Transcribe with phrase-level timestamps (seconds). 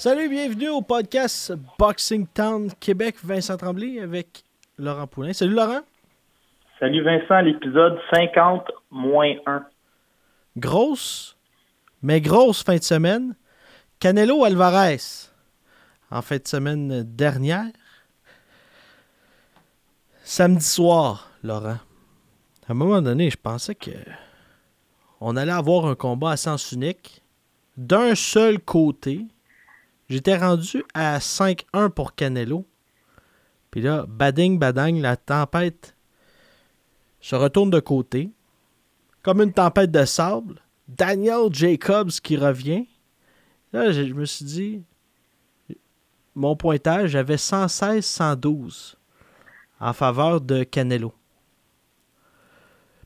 [0.00, 3.16] Salut, bienvenue au podcast Boxing Town Québec.
[3.22, 4.44] Vincent Tremblay avec
[4.78, 5.34] Laurent Poulin.
[5.34, 5.82] Salut Laurent.
[6.78, 9.66] Salut Vincent, l'épisode 50 moins 1.
[10.56, 11.36] Grosse,
[12.02, 13.36] mais grosse fin de semaine.
[13.98, 15.28] Canelo Alvarez,
[16.10, 17.66] en fin de semaine dernière.
[20.22, 21.76] Samedi soir, Laurent.
[22.66, 23.90] À un moment donné, je pensais que
[25.20, 27.20] on allait avoir un combat à sens unique
[27.76, 29.26] d'un seul côté.
[30.10, 32.66] J'étais rendu à 5-1 pour Canelo.
[33.70, 35.94] Puis là, bading, badang, la tempête
[37.20, 38.32] se retourne de côté.
[39.22, 40.60] Comme une tempête de sable.
[40.88, 42.88] Daniel Jacobs qui revient.
[43.72, 44.82] Là, je, me suis dit,
[46.34, 48.96] mon pointage, j'avais 116-112
[49.78, 51.14] en faveur de Canelo.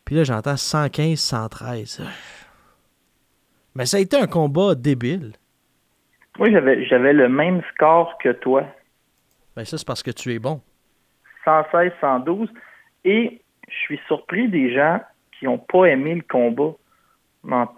[0.06, 2.00] Puis là, j'entends 115-113.
[3.74, 5.34] Mais ça a été un combat débile.
[6.38, 8.64] Moi, j'avais, j'avais le même score que toi,
[9.56, 10.60] Ben ça, c'est parce que tu es bon.
[11.44, 12.48] 116, 112.
[13.04, 15.00] Et je suis surpris des gens
[15.38, 16.72] qui n'ont pas aimé le combat.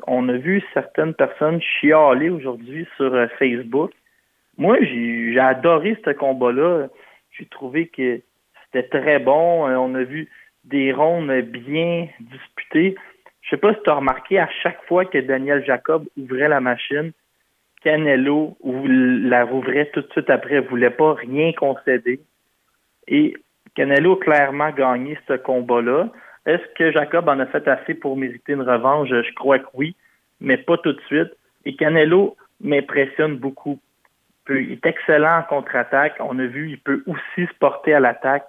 [0.07, 3.91] On- a vu certaines personnes chialer aujourd'hui sur euh, Facebook.
[4.57, 6.87] Moi, j'ai, j'ai adoré ce combat-là.
[7.33, 8.21] J'ai trouvé que
[8.65, 9.69] c'était très bon.
[9.69, 10.29] Euh, On a vu
[10.65, 12.95] des rondes bien disputées.
[13.43, 16.61] Je sais pas si tu as remarqué, à chaque fois que Daniel Jacob ouvrait la
[16.61, 17.13] machine,
[17.87, 22.19] Canelo ou- la rouvrait tout de suite après, voulait pas rien concéder.
[23.07, 23.37] Et
[23.77, 26.09] Canelo a clairement gagné ce combat-là.
[26.47, 29.09] Est-ce que Jacob en a fait assez pour mériter une revanche?
[29.11, 29.95] Je crois que oui,
[30.41, 31.33] mais pas tout de suite.
[31.65, 33.79] Et Canelo m'impressionne beaucoup.
[34.51, 36.17] Il est excellent en contre-attaque.
[36.19, 38.47] On a vu, il peut aussi se porter à l'attaque.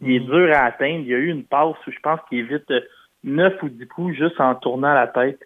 [0.00, 1.02] Il est dur à atteindre.
[1.02, 2.80] Il y a eu une passe où je pense qu'il évite euh,
[3.22, 5.38] neuf ou dix coups juste en tournant la tête.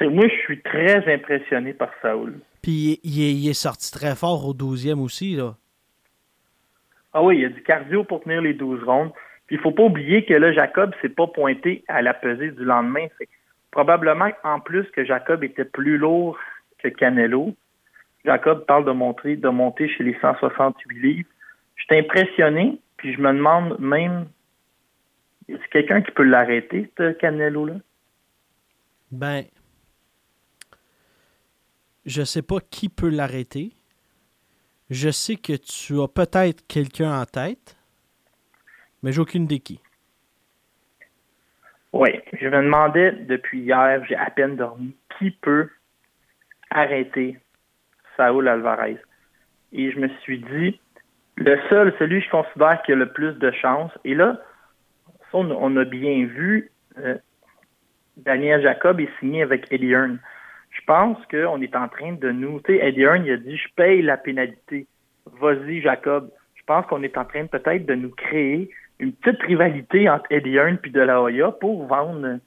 [0.00, 2.34] Moi, je suis très impressionné par Saoul.
[2.62, 5.36] Puis il est, il sorti très fort au 12e aussi.
[5.36, 5.54] Là.
[7.12, 9.12] Ah oui, il y a du cardio pour tenir les 12 rondes.
[9.46, 12.64] Puis il faut pas oublier que là, Jacob s'est pas pointé à la pesée du
[12.64, 13.06] lendemain.
[13.18, 13.28] C'est
[13.70, 16.38] probablement en plus que Jacob était plus lourd
[16.78, 17.54] que Canelo.
[18.24, 21.28] Jacob parle de montrer, de monter chez les 168 livres.
[21.76, 24.26] Je suis impressionné, puis je me demande même
[25.48, 27.76] est-ce quelqu'un qui peut l'arrêter, ce Canelo-là?
[29.10, 29.44] Ben,
[32.08, 33.72] je sais pas qui peut l'arrêter.
[34.90, 37.76] Je sais que tu as peut-être quelqu'un en tête,
[39.02, 39.80] mais j'ai aucune idée qui.
[41.92, 42.08] Oui,
[42.40, 45.68] je me demandais depuis hier, j'ai à peine dormi, qui peut
[46.70, 47.38] arrêter
[48.16, 48.98] Saúl Alvarez.
[49.72, 50.80] Et je me suis dit,
[51.36, 54.40] le seul, celui que je considère qui a le plus de chance, et là,
[55.34, 57.16] on, a bien vu, euh,
[58.16, 59.66] Daniel Jacob est signé avec.
[59.70, 59.76] Je
[60.88, 63.68] pense qu'on est en train de nous, tu sais, Eddie Hearn, il a dit, je
[63.76, 64.86] paye la pénalité.
[65.38, 66.30] Vas-y, Jacob.
[66.54, 70.56] Je pense qu'on est en train peut-être de nous créer une petite rivalité entre Eddie
[70.56, 72.38] Hearn et De La Hoya pour vendre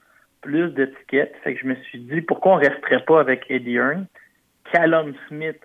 [0.42, 1.36] plus d'étiquettes.
[1.44, 4.08] Fait que je me suis dit, pourquoi on resterait pas avec Eddie Hearn?
[4.74, 5.60] Callum Smith,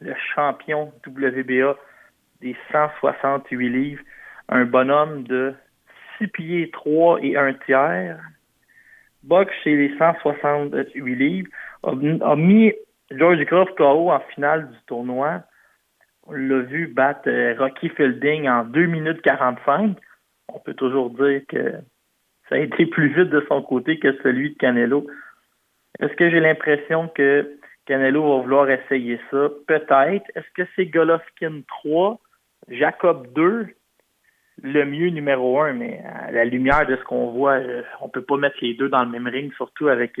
[0.00, 1.76] le champion WBA
[2.40, 4.02] des 168 livres,
[4.48, 5.54] un bonhomme de
[6.18, 8.18] 6 pieds 3 et un tiers,
[9.24, 11.50] boxe chez les 168 livres,
[11.86, 12.72] a, mis
[13.10, 15.42] George Croft KO en finale du tournoi.
[16.26, 19.96] On l'a vu battre euh, Rocky Fielding en 2 minutes 45.
[20.48, 21.74] On peut toujours dire que
[22.48, 25.06] ça a été plus vite de son côté que celui de Canelo.
[26.00, 29.48] Est-ce que j'ai l'impression que Canelo va vouloir essayer ça?
[29.66, 30.24] Peut-être.
[30.34, 32.20] Est-ce que c'est Golovkin 3,
[32.68, 33.68] Jacob 2,
[34.62, 38.22] le mieux numéro 1, mais à la lumière de ce qu'on voit, euh, on peut
[38.22, 40.20] pas mettre les deux dans le même ring, surtout avec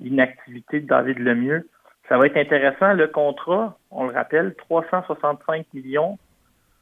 [0.00, 1.68] l'inactivité de David Lemieux.
[2.08, 2.92] Ça va être intéressant.
[2.94, 6.18] Le contrat, on le rappelle, 365 millions,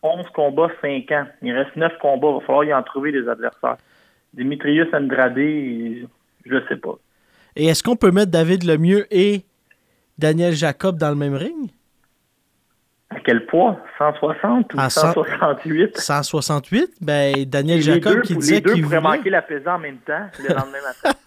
[0.03, 1.27] 11 combats, 5 ans.
[1.43, 2.29] Il reste 9 combats.
[2.29, 3.77] Il va falloir y en trouver des adversaires.
[4.35, 6.95] Dimitrius Andrade, je sais pas.
[7.57, 9.43] Et est-ce qu'on peut mettre David Lemieux et
[10.19, 11.71] Daniel Jacob dans le même ring?
[13.11, 13.81] À quel poids?
[13.99, 18.75] 160 ou À cent- 168 168, ben Daniel Les Jacob deux, qui les disait deux
[18.75, 19.17] qu'il pourraient voulait.
[19.17, 21.19] manquer la pesée en même temps le lendemain matin.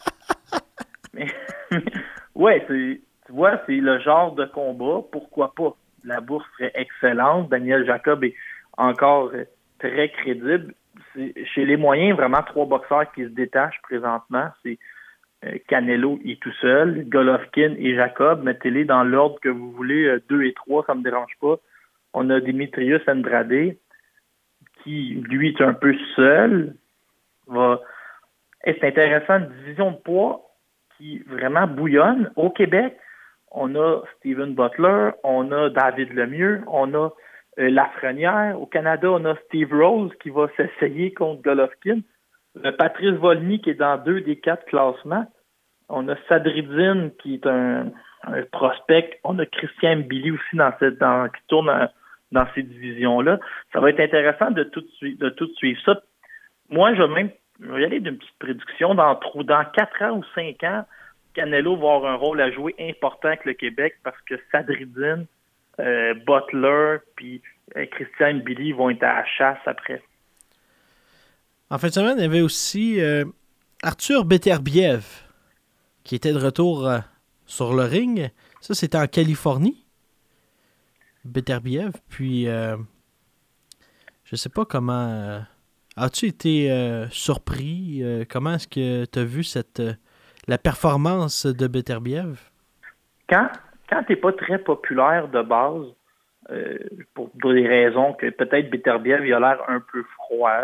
[1.14, 1.26] mais,
[2.36, 5.76] ouais, c'est, tu vois, c'est le genre de combat, pourquoi pas?
[6.04, 7.50] La bourse serait excellente.
[7.50, 8.36] Daniel Jacob est
[8.78, 9.46] encore euh,
[9.80, 10.74] très crédible.
[11.14, 14.50] C'est, chez les moyens, vraiment trois boxeurs qui se détachent présentement.
[14.64, 14.80] C'est
[15.46, 18.44] euh, Canelo est tout seul, Golovkin et Jacob.
[18.44, 21.58] Mettez-les dans l'ordre que vous voulez, euh, deux et trois, ça me dérange pas.
[22.14, 23.76] On a Dimitrius Andrade,
[24.84, 26.76] qui, lui, est un peu seul.
[28.66, 30.51] C'est intéressant, une division de poids
[31.02, 32.32] qui vraiment bouillonne.
[32.36, 32.96] Au Québec,
[33.52, 37.10] on a Steven Butler, on a David Lemieux, on a
[37.60, 38.62] euh, Lafrenière.
[38.62, 42.02] Au Canada, on a Steve Rose qui va s'essayer contre Golovkin.
[42.56, 45.26] Le Patrice Volny qui est dans deux des quatre classements.
[45.90, 47.92] On a Sadridine qui est un,
[48.52, 49.20] prospect.
[49.24, 51.90] On a Christian Billy aussi dans cette, dans, qui tourne
[52.32, 53.40] dans, ces divisions-là.
[53.74, 56.00] Ça va être intéressant de tout, de tout suivre ça.
[56.70, 58.96] Moi, je vais même je vais y aller d'une petite prédiction.
[58.96, 60.86] Dans, dans 4 ans ou 5 ans,
[61.34, 65.28] Canelo va avoir un rôle à jouer important avec le Québec parce que Sadridine,
[65.80, 67.42] euh, Butler, puis
[67.78, 70.02] euh, Christian Billy vont être à la chasse après.
[71.70, 73.26] En fin de semaine, il y avait aussi euh,
[73.82, 75.06] Arthur Beterbiev
[76.04, 77.00] qui était de retour euh,
[77.46, 78.30] sur le ring.
[78.60, 79.86] Ça, c'était en Californie.
[81.24, 81.92] Beterbiev.
[82.10, 85.44] Puis, je sais pas comment.
[86.04, 88.00] As-tu été euh, surpris?
[88.02, 89.94] Euh, comment est-ce que tu as vu cette, euh,
[90.48, 92.40] la performance de Beterbiev?
[93.30, 93.50] Quand,
[93.88, 95.86] quand tu n'es pas très populaire de base,
[97.14, 100.64] pour des raisons que peut-être Beterbiev il a l'air un peu froid,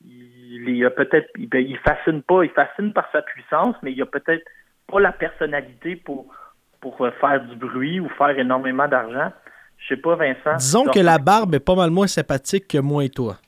[0.00, 3.92] il, il a peut-être il, ben, il fascine pas, il fascine par sa puissance, mais
[3.92, 4.44] il a peut-être
[4.86, 6.32] pas la personnalité pour
[6.80, 9.32] pour faire du bruit ou faire énormément d'argent.
[9.78, 10.56] Je sais pas, Vincent.
[10.56, 13.38] Disons que la barbe est pas mal moins sympathique que moi et toi.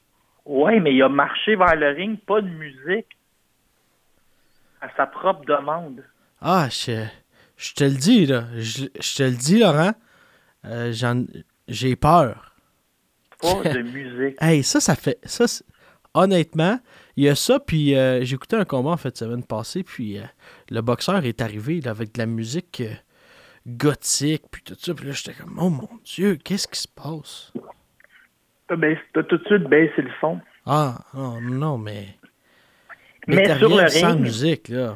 [0.47, 3.07] Oui, mais il a marché vers le ring, pas de musique,
[4.81, 6.05] à sa propre demande.
[6.41, 7.05] Ah, je,
[7.57, 8.45] je te le dis, là.
[8.57, 9.95] Je, je te le dis, Laurent.
[10.67, 11.25] Euh, j'en-
[11.69, 12.55] J'ai peur.
[13.41, 14.37] Pas de musique.
[14.41, 15.19] Hey, ça, ça fait.
[15.25, 15.47] Ça,
[16.13, 16.79] honnêtement,
[17.17, 20.19] il y a ça, puis euh, j'ai écouté un combat en fait semaine passée, puis
[20.19, 20.23] euh,
[20.71, 22.93] le boxeur est arrivé là, avec de la musique euh,
[23.67, 27.53] gothique, puis tout ça, puis là, j'étais comme, oh mon Dieu, qu'est-ce qui se passe?
[29.13, 30.41] T'as tout de suite baissé le son.
[30.67, 32.07] Ah, non, non, mais.
[33.27, 34.95] Mais Beterbiev sur le sans ring- musique, là.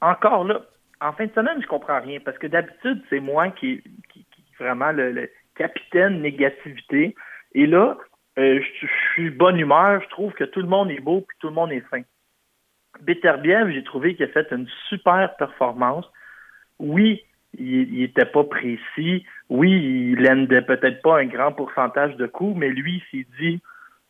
[0.00, 0.60] encore là,
[1.00, 4.24] en fin de semaine, je comprends rien parce que d'habitude, c'est moi qui, qui,
[4.58, 7.14] vraiment le, le capitaine négativité.
[7.54, 7.96] Et là,
[8.38, 11.36] euh, je, je suis bonne humeur, je trouve que tout le monde est beau puis
[11.40, 12.02] tout le monde est fin.
[13.00, 16.04] Beterbiev, j'ai trouvé qu'il a fait une super performance.
[16.78, 17.22] Oui,
[17.58, 19.24] il n'était pas précis.
[19.48, 19.70] Oui,
[20.16, 23.60] il n'endait peut-être pas un grand pourcentage de coups, mais lui, il s'est dit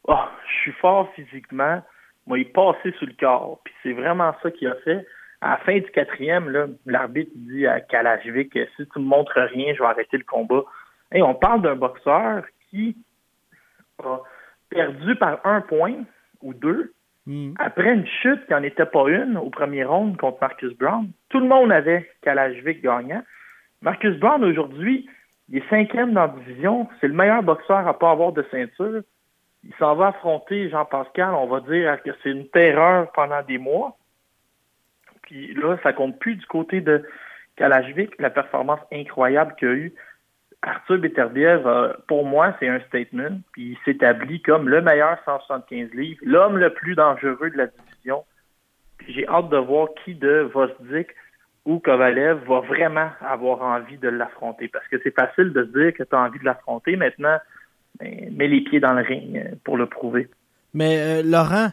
[0.05, 1.83] Oh, je suis fort physiquement,
[2.27, 3.61] moi, il est passé sur le corps.
[3.65, 5.07] Puis c'est vraiment ça qu'il a fait.
[5.41, 9.79] À la fin du quatrième, l'arbitre dit à Kalashvik si tu me montres rien, je
[9.79, 10.65] vais arrêter le combat.
[11.13, 12.97] Et on parle d'un boxeur qui
[14.05, 14.21] a
[14.69, 16.05] perdu par un point
[16.43, 16.93] ou deux
[17.31, 17.53] Hmm.
[17.61, 21.13] après une chute qui n'en était pas une au premier round contre Marcus Brown.
[21.29, 23.23] Tout le monde avait Kalashvik gagnant.
[23.83, 25.09] Marcus Brown, aujourd'hui,
[25.49, 26.89] il est cinquième dans la division.
[27.01, 29.03] C'est le meilleur boxeur à pas avoir de ceinture.
[29.63, 31.33] Il s'en va affronter Jean-Pascal.
[31.35, 33.97] On va dire que c'est une terreur pendant des mois.
[35.23, 37.07] Puis là, ça compte plus du côté de
[37.55, 39.95] Kalashvik, la performance incroyable qu'il a eue.
[40.63, 43.41] Arthur Beterbiev, euh, pour moi, c'est un statement.
[43.53, 48.25] Puis il s'établit comme le meilleur 175 livres, l'homme le plus dangereux de la division.
[48.99, 51.09] Puis j'ai hâte de voir qui de Vosdik
[51.65, 54.69] ou Kovalev va vraiment avoir envie de l'affronter.
[54.69, 56.97] Parce que c'est facile de se dire que tu as envie de l'affronter.
[56.97, 57.39] Maintenant,
[58.01, 60.29] mets les pieds dans le ring euh, pour le prouver.
[60.75, 61.71] Mais euh, Laurent,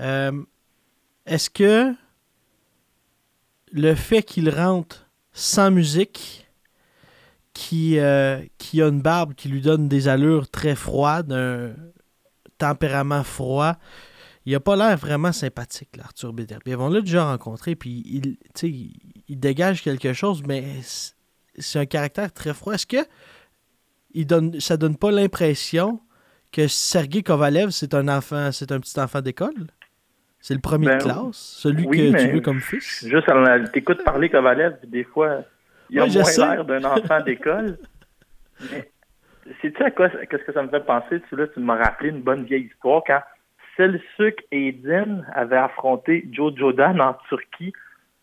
[0.00, 0.32] euh,
[1.26, 1.94] est-ce que
[3.72, 6.41] le fait qu'il rentre sans musique,
[7.54, 11.72] qui, euh, qui a une barbe qui lui donne des allures très froides, un
[12.58, 13.74] tempérament froid,
[14.44, 16.80] il a pas l'air vraiment sympathique, là, Arthur Beterbiev.
[16.80, 18.92] On l'a déjà rencontré, puis il, il,
[19.28, 22.74] il dégage quelque chose, mais c'est- un caractère très froid.
[22.74, 23.04] Est-ce que
[24.14, 26.00] il donne, ça donne pas l'impression
[26.50, 29.68] que Sergei Kovalev, c'est un enfant, c'est un petit enfant d'école?
[30.40, 31.36] C'est le premier Ben, de classe?
[31.36, 33.06] Celui oui, que tu veux comme fils?
[33.06, 33.26] Juste,
[33.72, 35.44] t'écoutes parler Kovalev, puis des fois,
[35.92, 37.76] il a Ouais, moins l'air d'un enfant d'école.
[38.72, 38.88] Mais
[39.60, 41.20] sais-tu à quoi, qu'est-ce que ça me fait penser?
[41.28, 43.20] Tu, là, tu m'as rappelé une bonne vieille histoire quand
[43.76, 47.72] Selçuk et Din avaient affronté Joe Jordan en Turquie.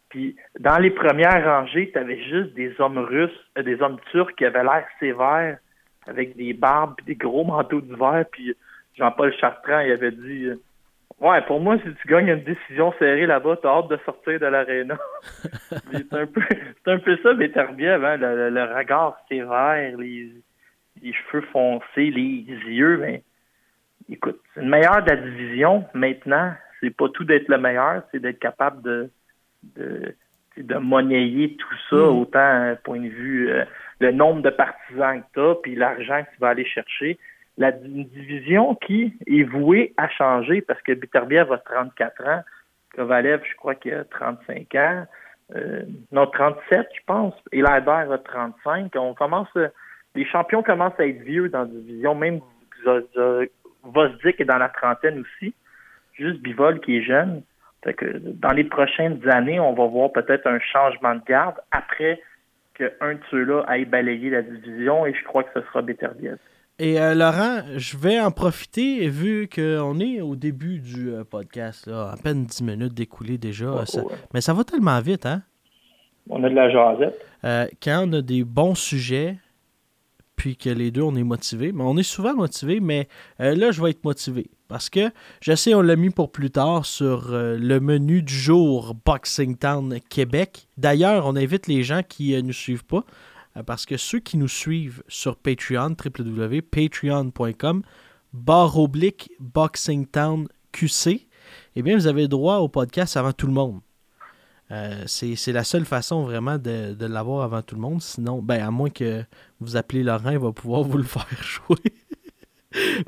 [0.09, 4.33] Puis dans les premières rangées, tu avais juste des hommes russes, euh, des hommes turcs
[4.35, 5.57] qui avaient l'air sévères
[6.07, 8.25] avec des barbes et des gros manteaux d'hiver.
[8.31, 8.55] Puis
[8.97, 10.59] Jean-Paul Chartrand, il avait dit euh,
[11.19, 14.45] Ouais, pour moi, si tu gagnes une décision serrée là-bas, t'as hâte de sortir de
[14.45, 14.97] l'aréna.
[15.91, 18.17] c'est un peu c'est un peu ça, mais bien, hein?
[18.17, 20.31] le, le, regard sévère, les,
[21.01, 23.23] les cheveux foncés, les yeux, mais
[24.09, 26.53] écoute, c'est le meilleur de la division maintenant.
[26.79, 29.09] C'est pas tout d'être le meilleur, c'est d'être capable de,
[29.75, 30.15] de,
[30.57, 32.17] de monnayer tout ça, mm.
[32.21, 33.65] autant un point de vue euh,
[33.99, 37.17] le nombre de partisans que tu as, puis l'argent que tu vas aller chercher.
[37.59, 42.41] La division qui est vouée à changer parce que Bitterbier a 34 ans,
[42.95, 45.05] Kovalev, je crois qu'il a 35 ans,
[45.55, 48.91] euh, non, 37, je pense, et Leiber a 35.
[48.95, 49.49] On commence,
[50.15, 52.39] les champions commencent à être vieux dans la division, même
[53.83, 55.53] Vosdik est dans la trentaine aussi,
[56.13, 57.43] juste Bivol qui est jeune.
[57.83, 62.21] Fait que dans les prochaines années, on va voir peut-être un changement de garde après
[62.73, 66.37] qu'un de ceux-là aille balayer la division et je crois que ce sera Beterbiev.
[66.81, 71.87] Et euh, Laurent, je vais en profiter vu qu'on est au début du euh, podcast,
[71.87, 73.83] là, à peine 10 minutes d'écouler déjà.
[74.33, 75.41] Mais ça va tellement vite, hein?
[76.29, 77.19] On a de la jasette.
[77.43, 79.35] Euh, quand on a des bons sujets,
[80.37, 83.09] puis que les deux, on est motivés, mais on est souvent motivés, mais
[83.39, 84.49] là, je vais être motivé.
[84.69, 85.09] Parce que
[85.41, 89.97] je sais, on l'a mis pour plus tard sur le menu du jour Boxing Town
[90.09, 90.69] Québec.
[90.77, 93.03] D'ailleurs, on invite les gens qui ne nous suivent pas
[93.65, 97.83] parce que ceux qui nous suivent sur Patreon, www.patreon.com,
[98.33, 101.27] barre oblique Boxing Town QC,
[101.75, 103.79] eh bien, vous avez droit au podcast avant tout le monde.
[104.71, 108.01] Euh, c'est la seule façon vraiment de, l'avoir avant tout le monde.
[108.01, 109.23] Sinon, ben, à moins que
[109.59, 111.93] vous appelez Laurent, il va pouvoir vous le faire jouer.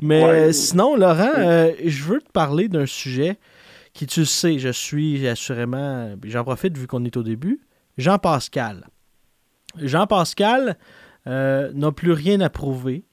[0.00, 3.38] Mais sinon, Laurent, euh, je veux te parler d'un sujet
[3.92, 7.60] qui, tu sais, je suis assurément, j'en profite vu qu'on est au début,
[7.96, 8.88] Jean-Pascal.
[9.76, 10.76] Jean-Pascal
[11.26, 13.04] euh, n'a plus rien à prouver.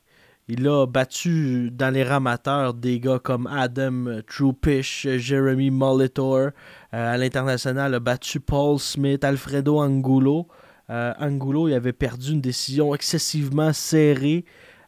[0.48, 6.38] Il a battu dans les ramateurs des gars comme Adam Trupish, Jeremy Molitor.
[6.38, 6.51] Euh,
[6.92, 10.48] à l'international, a battu Paul Smith, Alfredo Angulo.
[10.89, 14.44] Euh, Angulo, il avait perdu une décision excessivement serrée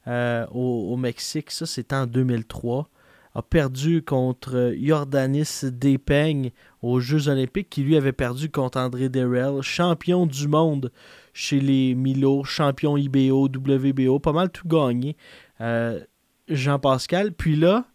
[0.08, 1.52] au, Mexique.
[1.52, 2.90] Ça, c'était en 2003.
[3.36, 6.52] A perdu contre Jordanis Despeigne
[6.82, 10.92] aux Jeux Olympiques, qui lui avait perdu contre André Derrell, champion du monde
[11.34, 15.16] chez les Milo, champion IBO, WBO, pas mal tout gagné.
[15.62, 16.00] Euh,
[16.48, 17.34] Jean-Pascal.
[17.34, 17.86] Puis là,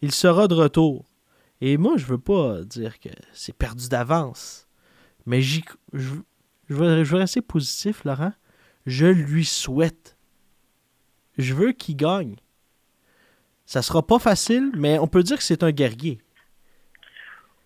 [0.00, 1.04] il sera de retour.
[1.60, 4.68] Et moi, je veux pas dire que c'est perdu d'avance.
[5.26, 6.14] Mais j'y, je,
[6.68, 8.32] je, veux, rester positif, Laurent.
[8.86, 10.16] Je lui souhaite.
[11.36, 12.36] Je veux qu'il gagne.
[13.66, 16.20] Ça sera pas facile, mais on peut dire que c'est un guerrier.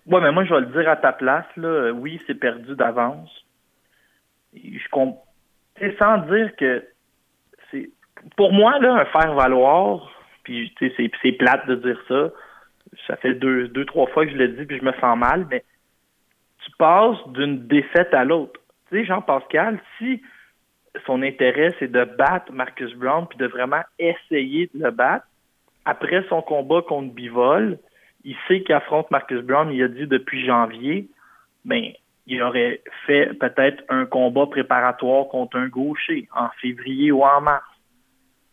[0.07, 1.47] Ouais, mais moi, je vais le dire à ta place.
[1.57, 1.93] Là.
[1.93, 3.31] Oui, c'est perdu d'avance
[4.55, 5.25] je comprends
[5.99, 6.85] sans dire que
[7.71, 7.91] c'est
[8.37, 10.11] pour moi là un faire valoir
[10.45, 10.93] puis c'est
[11.23, 12.31] c'est plate de dire ça.
[13.07, 15.47] Ça fait deux deux trois fois que je le dis puis je me sens mal
[15.51, 15.65] mais
[16.65, 18.61] tu passes d'une défaite à l'autre.
[18.89, 20.23] Tu sais Jean Pascal si
[21.07, 25.27] son intérêt c'est de battre Marcus Brown puis de vraiment essayer de le battre
[25.85, 27.79] après son combat contre Bivol
[28.25, 31.09] il sait qu'il affronte Marcus Brown il a dit depuis janvier
[31.65, 31.93] ben
[32.27, 37.65] il aurait fait peut-être un combat préparatoire contre un gaucher en février ou en mars.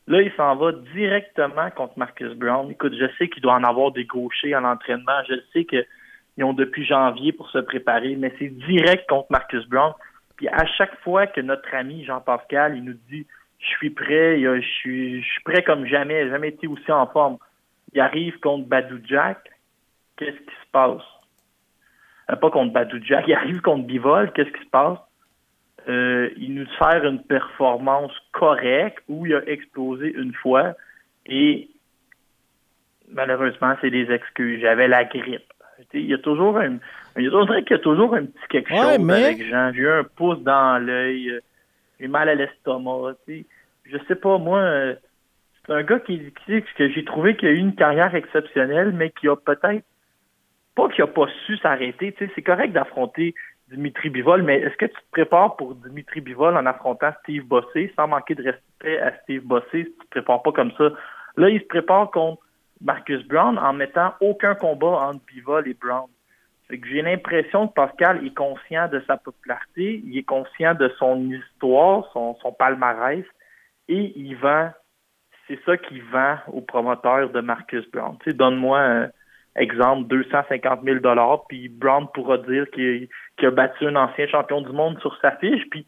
[0.07, 2.71] Là, il s'en va directement contre Marcus Brown.
[2.71, 5.21] Écoute, je sais qu'il doit en avoir des gauchers à l'entraînement.
[5.29, 9.93] Je sais qu'ils ont depuis janvier pour se préparer, mais c'est direct contre Marcus Brown.
[10.35, 13.27] Puis à chaque fois que notre ami Jean-Pascal, il nous dit
[13.59, 17.37] Je suis prêt, je suis, je suis prêt comme jamais, jamais été aussi en forme.
[17.93, 19.37] Il arrive contre Badou Jack.
[20.17, 21.03] Qu'est-ce qui se passe?
[22.29, 24.99] Euh, pas contre Badou Jack, il arrive contre Bivol, qu'est-ce qui se passe?
[25.87, 30.75] Euh, il nous fait une performance correcte où il a explosé une fois
[31.25, 31.69] et
[33.11, 34.61] malheureusement, c'est des excuses.
[34.61, 35.41] J'avais la grippe.
[35.93, 36.77] Il y a toujours un.
[37.17, 39.71] Il y a toujours un petit quelque chose avec Jean.
[39.73, 41.29] J'ai eu un pouce dans l'œil.
[41.29, 41.39] Euh,
[41.99, 43.15] j'ai mal à l'estomac.
[43.27, 44.61] Je sais pas, moi,
[45.65, 49.09] c'est un gars qui, qui que j'ai trouvé qu'il a eu une carrière exceptionnelle, mais
[49.09, 49.83] qui a peut-être
[50.87, 52.15] qu'il n'a pas su s'arrêter.
[52.17, 53.33] c'est correct d'affronter
[53.69, 57.93] Dimitri Bivol, mais est-ce que tu te prépares pour Dimitri Bivol en affrontant Steve Bossé,
[57.95, 60.89] sans manquer de respect à Steve Bossé, si tu te prépares pas comme ça?
[61.37, 62.41] Là, il se prépare contre
[62.81, 66.07] Marcus Brown en mettant aucun combat entre Bivol et Brown.
[66.69, 72.09] j'ai l'impression que Pascal est conscient de sa popularité, il est conscient de son histoire,
[72.13, 73.25] son, palmarès,
[73.87, 74.71] et il vend,
[75.47, 78.17] c'est ça qu'il vend aux promoteurs de Marcus Brown.
[78.25, 79.09] Donne-moi
[79.55, 80.99] exemple, 250 000
[81.47, 83.09] puis Brown pourra dire qu'il
[83.41, 85.85] a battu un ancien champion du monde sur sa fiche, puis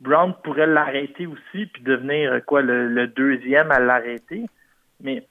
[0.00, 4.44] Brown pourrait l'arrêter aussi, puis devenir quoi le, deuxième à l'arrêter.
[5.00, 5.26] Mais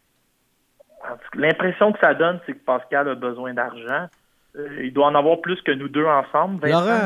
[1.36, 4.08] l'impression que ça donne, c'est que Pascal a besoin d'argent.
[4.56, 6.60] Euh, il doit en avoir plus que nous deux ensemble,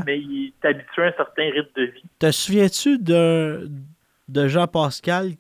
[0.06, 2.04] mais il est habitué à un certain rythme de vie.
[2.20, 3.68] Te souviens-tu de,
[4.28, 5.32] de Jean-Pascal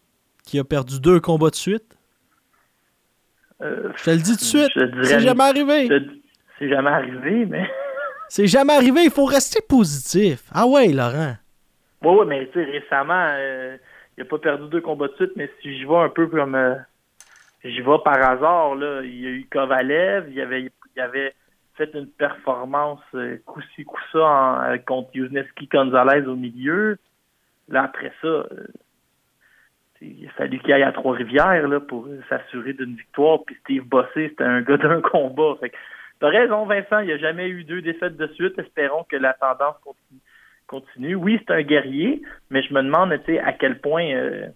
[0.46, 1.95] qui a perdu deux combats de suite?
[3.62, 5.04] Euh, je te le dis tout de suite.
[5.04, 5.88] C'est jamais arrivé.
[6.60, 7.70] C'est jamais arrivé, mais.
[8.28, 10.42] C'est jamais arrivé, il faut rester positif.
[10.52, 11.36] Ah ouais, Laurent.
[12.04, 13.78] Oui, ouais, mais tu sais, récemment, euh,
[14.18, 16.56] il n'a pas perdu deux combats de suite, mais si je vais un peu comme.
[16.56, 16.76] Euh,
[17.64, 19.02] j'y vais par hasard, là.
[19.04, 21.34] Il y a eu Kovalev, il avait, il avait
[21.76, 26.98] fait une performance euh, coup-ci, coup-ça contre Yuzneski Gonzalez au milieu.
[27.70, 28.46] Là, après ça,
[30.02, 33.40] il a fallu qu'il aille à Trois-Rivières là, pour s'assurer d'une victoire.
[33.46, 35.56] Puis Steve Bossé, c'était un gars d'un combat.
[35.60, 35.72] Fait
[36.20, 38.58] T'as raison, Vincent, il n'y a jamais eu deux défaites de suite.
[38.58, 39.76] Espérons que la tendance
[40.68, 41.16] continue.
[41.16, 44.48] Oui, c'est un guerrier, mais je me demande à quel point euh,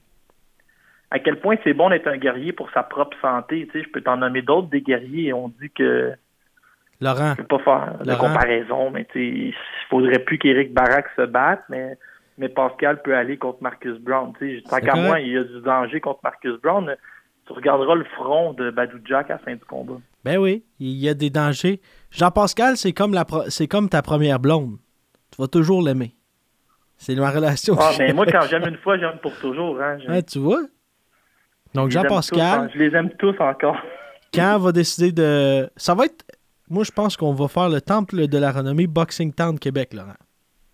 [1.12, 3.68] à quel point c'est bon d'être un guerrier pour sa propre santé.
[3.74, 6.14] je peux t'en nommer d'autres des guerriers et on dit que
[7.02, 7.34] Laurent.
[7.38, 9.54] Je peux pas faire de comparaison, mais il
[9.90, 11.98] faudrait plus qu'Éric Barak se batte, mais,
[12.40, 14.34] mais Pascal peut aller contre Marcus Brown.
[14.70, 16.96] Tant qu'à moi, il y a du danger contre Marcus Brown.
[17.46, 19.98] Tu regarderas le front de Badou Jack à la fin du combat.
[20.24, 21.82] Ben oui, il y a des dangers.
[22.12, 24.78] Jean-Pascal, c'est comme, la c'est comme ta première blonde.
[25.32, 26.16] Tu vas toujours l'aimer.
[26.98, 27.76] C'est ma relation.
[27.80, 29.80] Ah, mais moi, quand j'aime une fois, j'aime pour toujours.
[29.82, 30.62] Hein, tu vois?
[31.74, 32.72] Donc, Jean-Pascal.
[32.74, 33.78] Je les aime tous encore.
[34.34, 35.70] quand on va décider de.
[35.76, 36.26] Ça va être.
[36.70, 40.14] Moi, je pense qu'on va faire le temple de la renommée Boxing Town Québec, Laurent.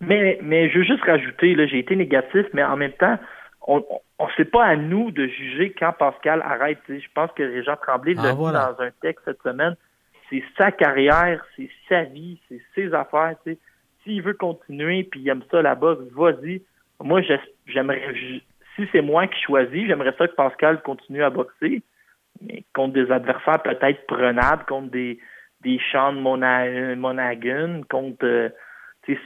[0.00, 3.18] Mais, mais je veux juste rajouter, là, j'ai été négatif, mais en même temps,
[3.66, 3.84] on,
[4.18, 6.78] on sait pas à nous de juger quand Pascal arrête.
[6.88, 9.76] Je pense que Régent Tremblay l'a ah, dit dans un texte cette semaine.
[10.28, 13.36] C'est sa carrière, c'est sa vie, c'est ses affaires.
[14.04, 16.62] S'il veut continuer puis il aime ça la boxe, vas-y.
[17.00, 17.22] Moi,
[17.66, 18.02] j'aimerais
[18.76, 21.82] si c'est moi qui choisis, j'aimerais ça que Pascal continue à boxer,
[22.42, 25.18] mais contre des adversaires peut-être prenables, contre des,
[25.62, 28.48] des Sean Monaghan, contre euh,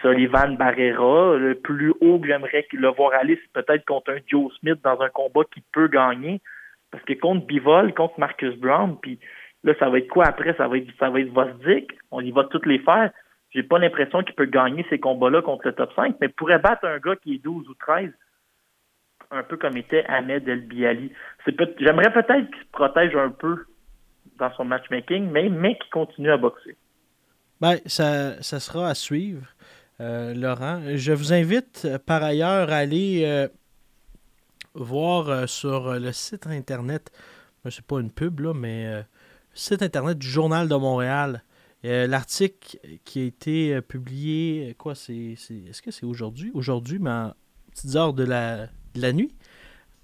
[0.00, 1.36] Sullivan Barrera.
[1.36, 5.00] Le plus haut que j'aimerais le voir aller, c'est peut-être contre un Joe Smith dans
[5.00, 6.40] un combat qui peut gagner.
[6.90, 9.18] Parce que contre Bivol, contre Marcus Brown, puis
[9.64, 10.54] là, ça va être quoi après?
[10.54, 11.92] Ça va être ça Vosdick.
[12.10, 13.10] On y va toutes les faire.
[13.50, 16.84] J'ai pas l'impression qu'il peut gagner ces combats-là contre le top 5, mais pourrait battre
[16.84, 18.10] un gars qui est 12 ou 13,
[19.32, 21.12] un peu comme était Ahmed El Biali.
[21.78, 23.64] J'aimerais peut-être qu'il se protège un peu
[24.38, 26.76] dans son matchmaking, mais, mais qu'il continue à boxer.
[27.60, 29.46] Ben, ça, ça sera à suivre.
[30.00, 30.80] Euh, Laurent.
[30.94, 33.48] Je vous invite euh, par ailleurs à aller euh,
[34.72, 37.12] voir sur le site internet,
[37.68, 39.04] c'est pas une pub, là, mais le
[39.52, 41.42] site internet du Journal de Montréal.
[41.82, 45.32] L'article qui a été publié, quoi, c'est.
[45.32, 46.50] Est-ce que c'est aujourd'hui?
[46.54, 47.34] Aujourd'hui, mais en
[47.72, 49.34] petites heures de la, de la nuit.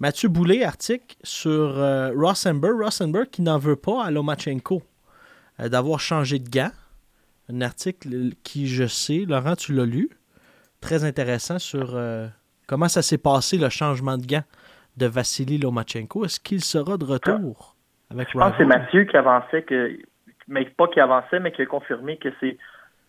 [0.01, 1.77] Mathieu Boulet, article sur
[2.15, 2.83] Rossenberg.
[2.83, 4.83] Rossenberg qui n'en veut pas à Lomachenko
[5.59, 6.73] d'avoir changé de gants
[7.53, 10.11] un article qui, je sais, Laurent, tu l'as lu,
[10.81, 12.27] très intéressant sur euh,
[12.67, 14.45] comment ça s'est passé le changement de gants
[14.97, 16.25] de Vassili Lomachenko.
[16.25, 17.77] Est-ce qu'il sera de retour
[18.11, 19.99] avec Je pense que c'est Mathieu qui avançait, que,
[20.49, 22.57] mais pas qui avançait, mais qui a confirmé que c'est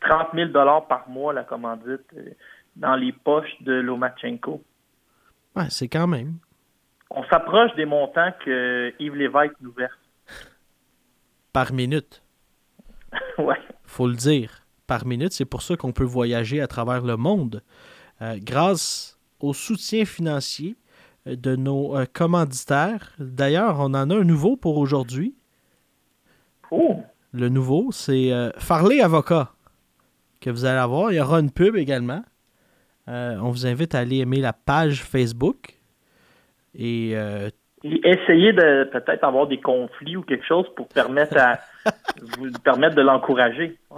[0.02, 0.52] 30 000
[0.88, 2.30] par mois la commandite euh,
[2.76, 4.62] dans les poches de Lomachenko.
[5.56, 6.36] Ouais, c'est quand même.
[7.10, 9.98] On s'approche des montants que Yves Lévesque nous verse.
[11.54, 12.22] Par minute.
[13.40, 15.34] ouais faut le dire, par minute.
[15.34, 17.64] C'est pour ça qu'on peut voyager à travers le monde
[18.22, 20.76] euh, grâce au soutien financier
[21.28, 23.14] euh, de nos euh, commanditaires.
[23.20, 25.36] D'ailleurs, on en a un nouveau pour aujourd'hui.
[26.72, 27.02] Oh.
[27.34, 29.54] Le nouveau, c'est Farley Avocat
[30.40, 31.12] que vous allez avoir.
[31.12, 32.24] Il y aura une pub également.
[33.06, 35.78] on vous invite à aller aimer la page Facebook.
[36.74, 37.16] Et
[38.04, 41.60] Essayez de peut-être avoir des conflits ou quelque chose pour permettre à
[42.38, 43.78] vous permettre de l'encourager.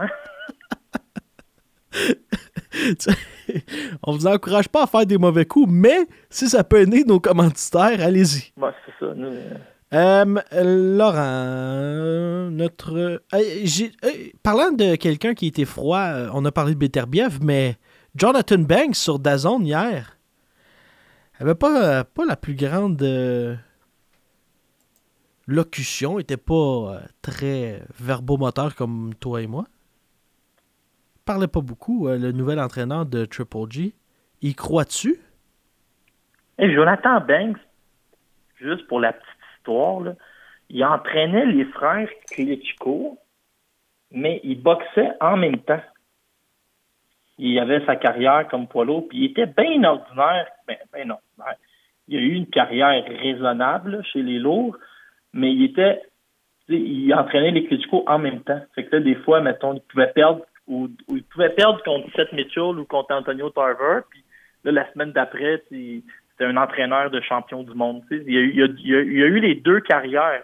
[4.03, 7.19] on vous encourage pas à faire des mauvais coups, mais si ça peut aider nos
[7.19, 8.53] commanditaires, allez-y.
[8.55, 9.05] c'est ça.
[9.05, 9.55] Euh.
[9.91, 10.25] Euh,
[10.97, 12.95] Laurent, notre.
[12.95, 13.17] Euh,
[14.43, 17.75] parlant de quelqu'un qui était froid, on a parlé de Beterbiev, mais
[18.15, 20.19] Jonathan Banks sur Dazone hier
[21.39, 23.01] avait pas, pas la plus grande
[25.49, 29.65] locution n'était pas euh, très verbomoteur comme toi et moi.
[31.15, 33.93] Il parlait pas beaucoup, euh, le nouvel entraîneur de Triple G.
[34.41, 35.19] Y crois-tu?
[36.59, 37.57] Et Jonathan Banks,
[38.59, 40.13] juste pour la petite histoire,
[40.69, 43.17] il entraînait les frères Klitschko,
[44.11, 45.81] mais il boxait en même temps.
[47.37, 50.47] il avait sa carrière comme poids puis il était bien ordinaire.
[50.67, 51.57] Ben, ben ordinaire.
[52.07, 54.77] Il a eu une carrière raisonnable chez les lourds,
[55.33, 56.01] mais il était
[56.69, 58.61] il entraînait les Klitschko en même temps.
[58.75, 62.31] Fait que là, des fois, mettons, il pouvait perdre ou, il pouvait perdre contre Seth
[62.31, 64.23] Mitchell ou contre Antonio Tarver, puis
[64.63, 68.03] là, la semaine d'après, c'était un entraîneur de champion du monde.
[68.11, 70.43] Il il, a, il, il a, eu les deux carrières,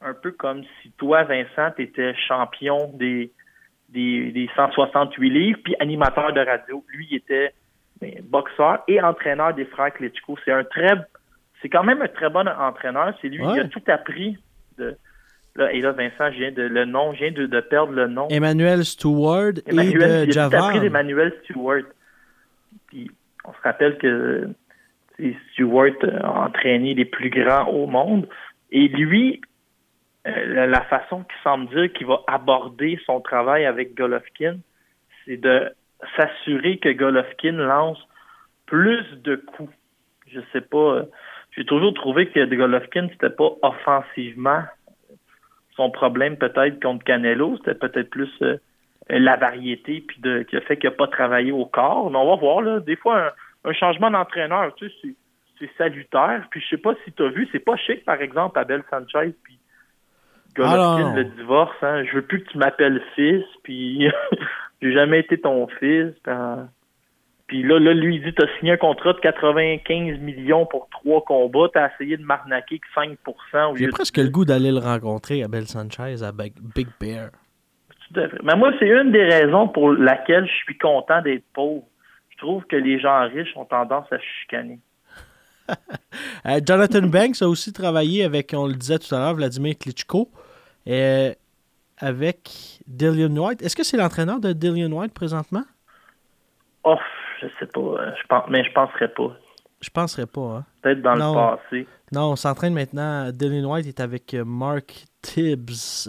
[0.00, 3.30] un peu comme si toi, Vincent, tu étais champion des,
[3.88, 6.84] des, des 168 livres, puis animateur de radio.
[6.88, 7.54] Lui, il était
[8.00, 10.36] ben, boxeur et entraîneur des frères Klitschko.
[10.44, 10.96] C'est un très,
[11.62, 13.14] c'est quand même un très bon entraîneur.
[13.22, 14.36] C'est lui qui a tout appris
[14.78, 14.96] de.
[15.54, 18.08] Là, et là, Vincent, je viens de le nom, je viens de, de perdre le
[18.08, 18.26] nom.
[18.28, 21.82] Emmanuel Stewart Emmanuel, et de appris d'Emmanuel Stewart.
[22.88, 23.10] Puis
[23.44, 24.48] on se rappelle que
[25.52, 28.26] Stewart a entraîné les plus grands au monde.
[28.70, 29.42] Et lui,
[30.26, 34.56] euh, la façon qu'il semble dire qu'il va aborder son travail avec Golovkin,
[35.24, 35.70] c'est de
[36.16, 37.98] s'assurer que Golovkin lance
[38.64, 39.72] plus de coups.
[40.28, 40.78] Je sais pas.
[40.78, 41.04] Euh,
[41.56, 44.62] j'ai toujours trouvé que Golovkin, c'était pas offensivement
[45.76, 48.58] son problème peut-être contre Canelo, c'était peut-être plus euh,
[49.08, 52.10] la variété puis de le fait qu'il n'a pas travaillé au corps.
[52.10, 53.32] Mais on va voir là, des fois
[53.64, 55.14] un, changement d'entraîneur, tu sais,
[55.58, 56.46] c'est salutaire.
[56.50, 59.34] Puis je sais pas si tu as vu, c'est pas chic par exemple Abel Sanchez
[59.42, 59.58] puis
[60.54, 62.04] Golovkin le divorce, hein.
[62.04, 64.10] Je veux plus que tu m'appelles fils, puis
[64.82, 66.14] j'ai jamais été ton fils.
[67.52, 71.22] Puis là, là, lui, il dit T'as signé un contrat de 95 millions pour trois
[71.22, 75.66] combats, t'as essayé de m'arnaquer que 5% J'ai presque le goût d'aller le rencontrer, Abel
[75.66, 77.28] Sanchez, à Big Bear.
[78.42, 81.82] Mais moi, c'est une des raisons pour laquelle je suis content d'être pauvre.
[82.30, 84.78] Je trouve que les gens riches ont tendance à chicaner.
[86.44, 90.28] Euh, Jonathan Banks a aussi travaillé avec, on le disait tout à l'heure, Vladimir Klitschko.
[90.84, 91.30] Et
[91.98, 93.62] avec Dillian White.
[93.62, 95.62] Est-ce que c'est l'entraîneur de Dillian White présentement?
[96.84, 96.96] Oh,
[97.42, 97.80] je sais pas.
[97.80, 99.36] Euh, je pense, mais je penserais pas.
[99.80, 100.40] Je penserais pas.
[100.40, 100.64] Hein?
[100.82, 101.86] Peut-être dans le passé.
[102.12, 103.30] Non, on s'entraîne maintenant.
[103.32, 106.08] Dillian White est avec euh, Mark Tibbs.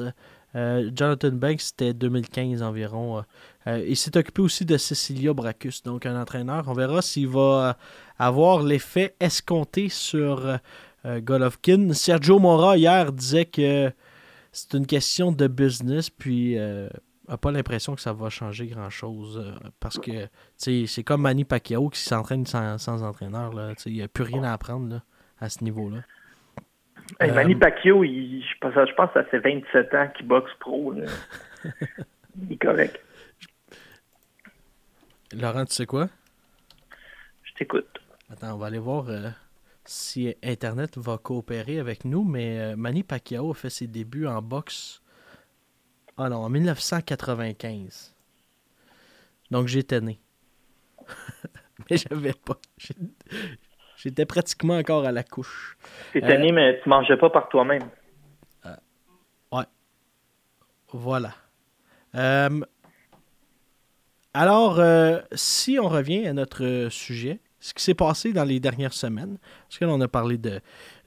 [0.55, 3.23] Euh, Jonathan Banks, c'était 2015 environ.
[3.65, 6.65] il s'est occupé aussi de Cecilia Bracus, donc un entraîneur.
[6.67, 7.75] On verra s'il va
[8.19, 10.59] avoir l'effet escompté sur
[11.03, 11.93] Golovkin.
[11.93, 13.91] Sergio Mora, hier, disait que
[14.51, 16.55] c'est une question de business, puis
[17.27, 19.37] n'a pas l'impression que ça va changer grand-chose.
[19.37, 23.53] Euh, parce que c'est comme Manny Pacquiao qui s'entraîne sans, entraîneur.
[23.85, 25.01] Il n'y a plus rien à apprendre
[25.39, 25.99] à ce niveau-là.
[27.19, 30.93] Manny euh, Pacquiao, je, pense, je pense que ça fait 27 ans qu'il boxe pro.
[32.41, 32.99] il est correct.
[35.33, 36.09] Laurent, tu sais quoi?
[37.43, 37.99] Je t'écoute.
[38.29, 39.05] Attends, on va aller voir
[39.85, 44.41] si Internet va coopérer avec nous, mais euh, Manny Pacquiao a fait ses débuts en
[44.41, 45.01] boxe
[46.17, 48.15] ah non, en 1995.
[49.51, 50.19] Donc j'étais né.
[51.89, 52.57] mais j'avais pas.
[53.97, 55.77] J'étais pratiquement encore à la couche.
[56.11, 57.89] T'étais né, mais tu mangeais pas par toi-même.
[58.65, 58.75] Euh,
[59.51, 59.65] ouais.
[60.91, 61.33] Voilà.
[62.15, 62.61] Euh,
[64.33, 64.81] alors,
[65.33, 69.37] si on revient à notre sujet, ce qui s'est passé dans les dernières semaines.
[69.63, 70.59] Parce que là, on a parlé de,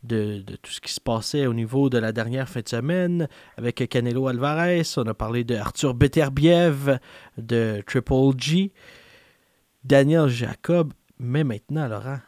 [0.07, 3.87] de, tout ce qui se passait au niveau de la dernière fin de semaine avec
[3.89, 4.83] Canelo Alvarez.
[4.97, 6.99] On a parlé de Arthur Beterbiev,
[7.39, 8.73] de Triple G,
[9.85, 10.93] Daniel Jacob.
[11.19, 12.21] Mais maintenant, Laurent,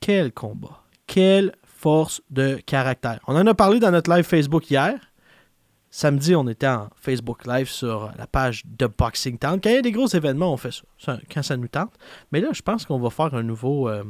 [0.00, 0.82] quel combat!
[1.06, 3.20] Quelle force de caractère!
[3.26, 4.98] On en a parlé dans notre live Facebook hier.
[5.92, 9.60] Samedi, on était en Facebook Live sur la page de Boxing Town.
[9.60, 11.92] Quand il y a des gros événements, on fait ça, quand ça nous tente.
[12.30, 13.88] Mais là, je pense qu'on va faire un nouveau.
[13.88, 14.04] Euh,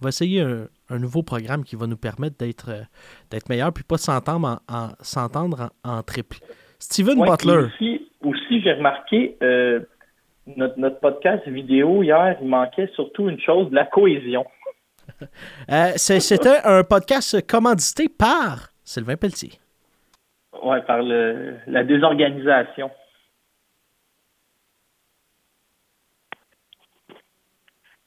[0.00, 2.82] on va essayer un, nouveau programme qui va nous permettre d'être euh,
[3.30, 6.38] d'être meilleur puis pas s'entendre en, s'entendre en, triple.
[6.78, 7.68] Steven Butler.
[8.22, 9.80] Aussi, j'ai remarqué euh,
[10.46, 14.44] notre, notre, podcast vidéo hier, il manquait surtout une chose, la cohésion.
[15.96, 19.52] C'était un podcast commandité par Sylvain Pelletier.
[20.62, 22.90] Oui, par le, la désorganisation.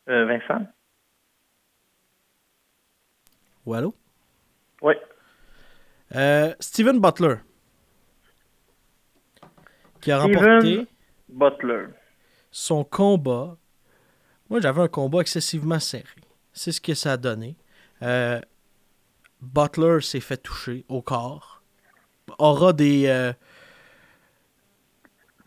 [0.10, 0.66] Euh, Vincent?
[3.70, 3.94] Oui, allô?
[4.82, 4.96] Oui.
[6.16, 7.36] Euh, Steven Butler.
[10.02, 10.88] Qui a remporté
[11.28, 11.86] Butler.
[12.50, 13.58] son combat.
[14.50, 16.04] Moi, j'avais un combat excessivement serré.
[16.52, 17.58] C'est ce que ça a donné.
[18.02, 18.40] Euh,
[19.40, 21.62] Butler s'est fait toucher au corps
[22.40, 23.06] aura des.
[23.06, 23.34] Euh,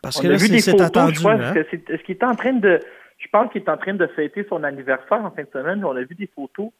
[0.00, 1.26] parce que là, c'est attendu.
[1.26, 1.54] Hein?
[1.54, 2.78] Est-ce qu'il est en train de.
[3.18, 5.84] Je pense qu'il est en train de fêter son anniversaire en fin de semaine.
[5.84, 6.70] On a vu des photos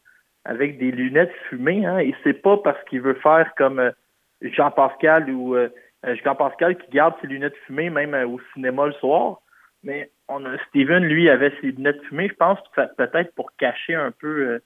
[0.45, 1.87] avec des lunettes fumées.
[1.87, 3.91] Hein, et c'est pas parce qu'il veut faire comme euh,
[4.43, 5.69] Jean-Pascal ou euh,
[6.25, 9.43] Jean-Pascal qui garde ses lunettes fumées même au cinéma le soir.
[9.83, 14.13] Mais on a, Steven, lui, avait ses lunettes fumées, je pense, peut-être pour cacher un
[14.13, 14.59] peu, euh,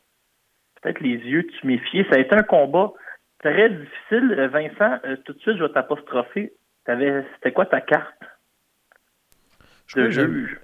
[0.80, 2.06] peut-être les yeux tuméfiés.
[2.10, 2.92] Ça a été un combat
[3.38, 4.34] très difficile.
[4.38, 6.52] Euh, Vincent, euh, tout de suite, je vais t'apostropher.
[6.86, 8.14] C'était quoi ta carte
[9.88, 10.60] je de juge?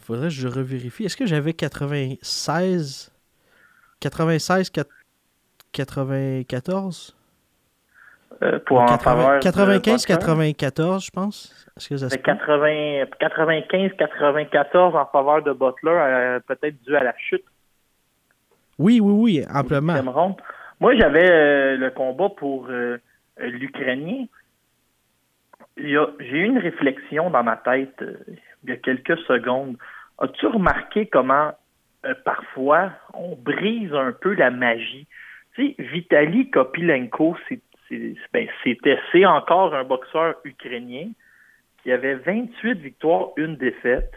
[0.00, 1.04] Faudrait que je revérifie.
[1.04, 3.12] Est-ce que j'avais 96
[4.00, 4.70] 96
[5.72, 7.16] 94
[8.66, 11.66] pour 95-94, je pense.
[11.76, 17.44] Est-ce que ça 95-94 en faveur de Butler, euh, peut-être dû à la chute.
[18.78, 20.36] Oui, oui, oui, amplement.
[20.80, 22.98] Moi, j'avais euh, le combat pour euh,
[23.38, 24.26] l'Ukrainien.
[25.78, 28.04] J'ai eu une réflexion dans ma tête
[28.64, 29.78] il y a quelques secondes.
[30.18, 31.52] As-tu remarqué comment
[32.24, 35.06] parfois on brise un peu la magie?
[35.58, 37.36] Vitali Kopilenko,
[37.90, 41.08] ben, c'était encore un boxeur ukrainien
[41.82, 44.12] qui avait 28 victoires, une défaite,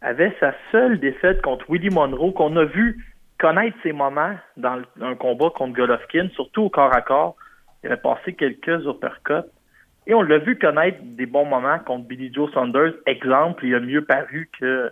[0.00, 3.04] avait sa seule défaite contre Willie Monroe qu'on a vu
[3.38, 7.36] connaître ses moments dans un combat contre Golovkin, surtout au corps à corps.
[7.82, 9.46] Il avait passé quelques uppercuts.
[10.06, 12.94] Et on l'a vu connaître des bons moments contre Billy Joe Saunders.
[13.06, 14.90] Exemple, il a mieux paru que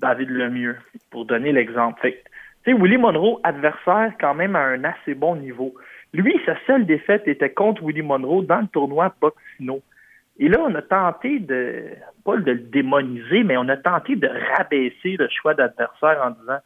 [0.00, 0.76] David Lemieux,
[1.10, 2.00] pour donner l'exemple.
[2.02, 2.16] Tu
[2.64, 5.74] sais, Willie Monroe, adversaire quand même à un assez bon niveau.
[6.12, 9.82] Lui, sa seule défaite était contre Willie Monroe dans le tournoi Boxino.
[10.38, 11.84] Et là, on a tenté de,
[12.24, 16.58] pas de le démoniser, mais on a tenté de rabaisser le choix d'adversaire en disant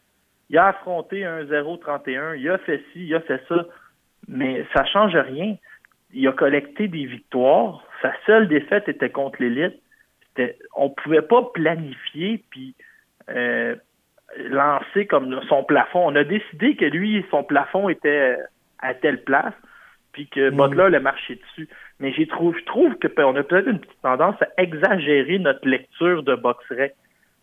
[0.51, 3.67] il a affronté un 0-31, il a fait ci, il a fait ça,
[4.27, 5.57] mais ça change rien.
[6.13, 7.85] Il a collecté des victoires.
[8.03, 9.81] Sa seule défaite était contre l'élite.
[10.75, 12.75] On ne pouvait pas planifier puis
[13.31, 13.75] euh,
[14.49, 16.07] lancer comme son plafond.
[16.07, 18.37] On a décidé que lui, son plafond était
[18.79, 19.55] à telle place,
[20.13, 20.57] puis que mm.
[20.57, 21.69] Butler le marché dessus.
[21.99, 25.67] Mais j'ai trouve, je trouve que on a peut-être une petite tendance à exagérer notre
[25.69, 26.95] lecture de Boxrec.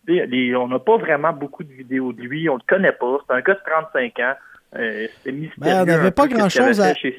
[0.08, 3.18] on n'a pas vraiment beaucoup de vidéos de lui, on le connaît pas.
[3.26, 4.34] C'est un gars de 35 ans.
[4.76, 5.74] Euh, c'est mystérieux.
[5.74, 6.94] Ben, on n'avait pas grand-chose à...
[6.94, 7.14] Tu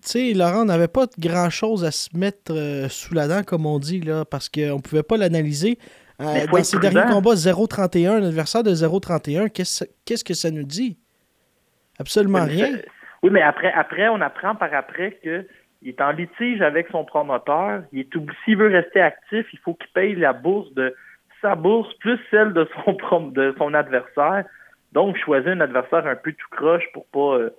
[0.00, 3.78] sais, Laurent, on n'avait pas grand-chose à se mettre euh, sous la dent, comme on
[3.78, 5.78] dit, là, parce qu'on ne pouvait pas l'analyser.
[6.20, 10.98] Euh, dans ses derniers combats, 0-31, un adversaire de 0-31, qu'est-ce que ça nous dit?
[11.98, 12.78] Absolument rien.
[13.22, 15.46] Oui, mais après, après, on apprend par après qu'il
[15.84, 17.82] est en litige avec son promoteur.
[17.92, 18.06] Il
[18.44, 20.94] s'il veut rester actif, il faut qu'il paye la bourse de
[21.42, 24.44] sa bourse plus celle de son de son adversaire.
[24.92, 27.50] Donc, choisir un adversaire un peu tout croche pour pas euh,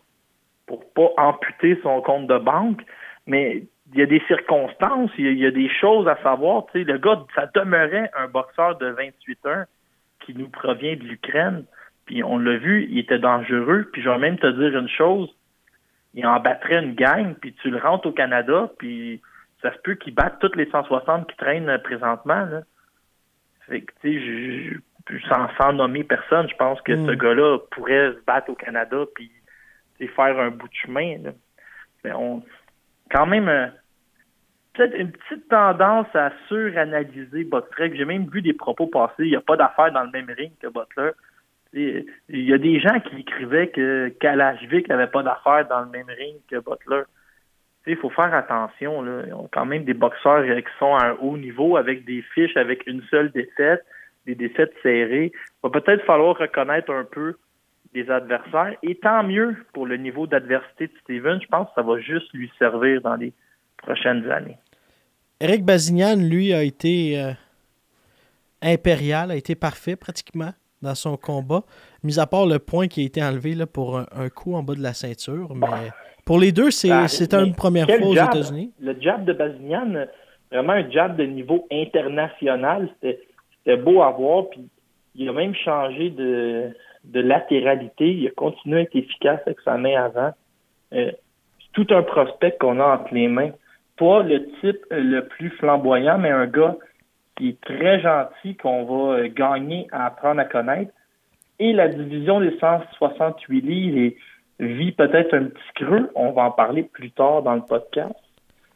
[0.66, 2.82] pour pas amputer son compte de banque.
[3.26, 6.66] Mais il y a des circonstances, il y a, des choses à savoir.
[6.68, 9.64] Tu sais, le gars, ça demeurait un boxeur de 28 ans
[10.20, 11.64] qui nous provient de l'Ukraine.
[12.06, 13.90] Puis on l'a vu, il était dangereux.
[13.92, 15.30] Puis je vais même te dire une chose,
[16.14, 19.22] il en battrait une gang, puis tu le rentres au Canada, puis
[19.62, 22.46] ça se peut qu'il batte toutes les 160 qui traînent présentement.
[22.46, 22.62] Là.
[23.68, 27.16] Fait que, tu sais, sans, sans nommer personne, je pense que ce mm.
[27.16, 29.32] gars-là pourrait se battre au Canada, puis
[30.00, 31.18] faire un bout de chemin.
[31.24, 31.32] Là.
[32.04, 32.44] Mais on,
[33.10, 33.68] quand même, euh,
[34.74, 37.96] peut-être une petite tendance à suranalyser Butler.
[37.96, 39.24] J'ai même vu des propos passer.
[39.24, 41.12] Il n'y a pas d'affaire dans le même ring que Butler.
[41.74, 46.08] Il y a des gens qui écrivaient que Kalashvik n'avait pas d'affaires dans le même
[46.08, 47.04] ring que Butler.
[47.86, 49.02] Il faut faire attention.
[49.02, 49.24] Là.
[49.28, 52.58] Ils ont quand même des boxeurs qui sont à un haut niveau avec des fiches
[52.58, 53.86] avec une seule défaite,
[54.26, 55.32] des défaites serrées.
[55.34, 57.36] Il va peut-être falloir reconnaître un peu
[57.98, 58.76] des adversaires.
[58.84, 61.40] Et tant mieux pour le niveau d'adversité de Steven.
[61.42, 63.34] Je pense que ça va juste lui servir dans les
[63.78, 64.58] prochaines années.
[65.40, 67.32] Eric Bazignan, lui, a été euh,
[68.62, 71.64] impérial, a été parfait pratiquement dans son combat,
[72.04, 74.76] mis à part le point qui a été enlevé là, pour un, coup en bas
[74.76, 75.56] de la ceinture.
[75.56, 75.92] Mais
[76.24, 78.72] pour les deux, c'est ben, une première fois aux États-Unis.
[78.80, 80.06] Le jab de Bazinian,
[80.52, 82.90] vraiment un jab de niveau international.
[83.02, 84.50] C'était beau à voir.
[84.52, 84.70] Puis
[85.16, 86.72] il a même changé de,
[87.04, 88.12] de latéralité.
[88.14, 90.32] Il a continué à être efficace avec sa main avant.
[90.94, 91.12] Euh,
[91.74, 93.52] tout un prospect qu'on a entre les mains.
[93.98, 96.76] Pas le type le plus flamboyant, mais un gars
[97.36, 100.92] qui est très gentil, qu'on va euh, gagner à apprendre à connaître.
[101.60, 104.16] Et la division des 168 livres
[104.60, 106.10] vit peut-être un petit creux.
[106.16, 108.16] On va en parler plus tard dans le podcast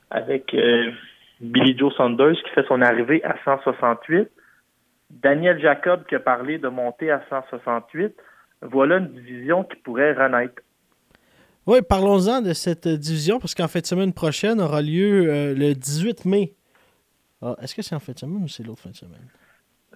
[0.10, 0.92] avec euh,
[1.40, 4.30] Billy Joe Saunders qui fait son arrivée à 168.
[5.22, 8.16] Daniel Jacob qui a parlé de monter à 168.
[8.62, 10.62] Voilà une division qui pourrait renaître.
[11.68, 16.26] Oui, parlons-en de cette division parce qu'en fait, semaine prochaine aura lieu euh, le 18
[16.26, 16.56] mai
[17.42, 19.28] ah, est-ce que c'est en fin de semaine ou c'est l'autre fin de semaine?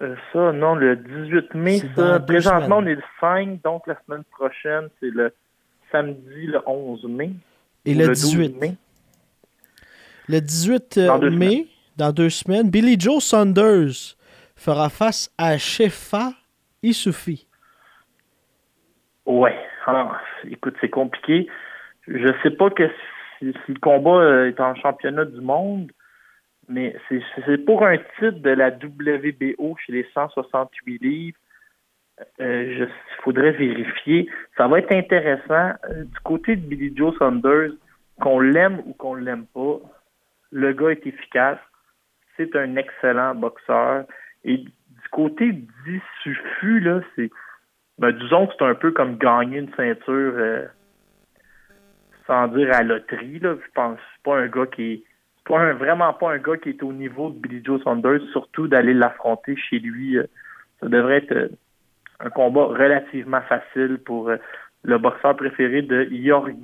[0.02, 2.20] Euh, ça, non, le 18 mai, ça.
[2.20, 5.32] Présentement, on est le 5, donc la semaine prochaine, c'est le
[5.92, 7.30] samedi, le 11 mai.
[7.84, 8.74] Et le, 18 mai.
[10.28, 14.16] Le 18 euh, mai, dans deux semaines, Billy Joe Saunders
[14.56, 16.32] fera face à Shefa
[16.82, 17.46] Isufi.
[19.26, 19.56] Ouais.
[19.86, 20.16] Alors,
[20.50, 21.48] écoute, c'est compliqué.
[22.08, 22.88] Je sais pas que
[23.38, 25.92] si, le combat euh, est en championnat du monde,
[26.68, 31.38] mais c'est c'est pour un titre de la WBO chez les 168 livres.
[32.40, 32.84] Euh, je
[33.22, 34.28] faudrait vérifier.
[34.56, 35.74] Ça va être intéressant.
[35.90, 37.72] Euh, du côté de Billy Joe Saunders,
[38.20, 39.78] qu'on l'aime ou qu'on l'aime pas,
[40.50, 41.58] le gars est efficace.
[42.36, 44.04] C'est un excellent boxeur.
[44.46, 47.30] Et du côté d'Issufu, là, c'est.
[47.98, 50.66] Ben, disons que c'est un peu comme gagner une ceinture euh,
[52.26, 53.40] sans dire à loterie.
[53.42, 55.02] Je pense c'est pas un gars qui est.
[55.44, 58.66] Pas un, vraiment pas un gars qui est au niveau de Billy Joe Saunders, surtout
[58.66, 60.16] d'aller l'affronter chez lui.
[60.16, 60.24] euh,
[60.80, 61.48] ça devrait être euh,
[62.20, 64.30] un combat relativement facile pour
[64.82, 66.54] le boxeur préféré de Jorge,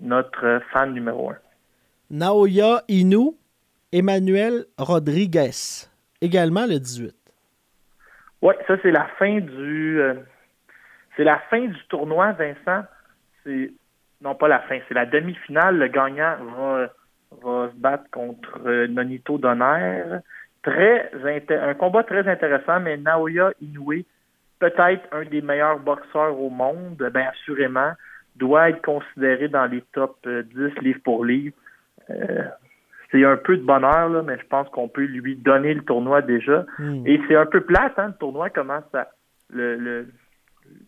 [0.00, 1.36] notre fan numéro un.
[2.10, 3.32] Naoya Inu,
[3.92, 5.88] Emmanuel Rodriguez,
[6.24, 7.14] également le 18.
[8.42, 10.14] Ouais, ça c'est la fin du euh,
[11.16, 12.84] c'est la fin du tournoi, Vincent.
[13.42, 13.72] C'est
[14.20, 15.78] non pas la fin, c'est la demi-finale.
[15.78, 16.88] Le gagnant va,
[17.42, 20.02] va se battre contre euh, Nonito Donner.
[20.62, 21.10] Très
[21.50, 24.04] un combat très intéressant, mais Naoya Inoue,
[24.58, 27.92] peut-être un des meilleurs boxeurs au monde, bien assurément,
[28.36, 31.54] doit être considéré dans les top euh, 10 livre pour livre.
[32.10, 32.44] Euh,
[33.14, 36.20] c'est un peu de bonheur, là, mais je pense qu'on peut lui donner le tournoi
[36.20, 36.66] déjà.
[36.80, 37.06] Hmm.
[37.06, 39.12] Et c'est un peu plate, hein, le tournoi, comment ça.
[39.50, 40.08] Le, le,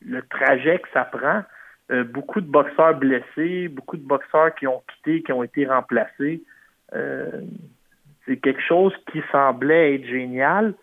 [0.05, 1.43] le trajet que ça prend.
[1.93, 6.43] Euh, beaucoup de boxeurs blessés, beaucoup de boxeurs qui ont quitté, qui ont été remplacés.
[6.95, 7.43] Euh,
[8.27, 10.75] c'est quelque chose qui semblait être génial.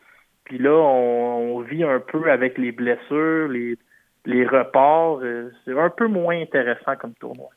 [0.45, 3.77] Puis là, on, on vit un peu avec les blessures, les,
[4.25, 5.19] les reports.
[5.23, 7.49] Euh, c'est un peu moins intéressant comme tournoi.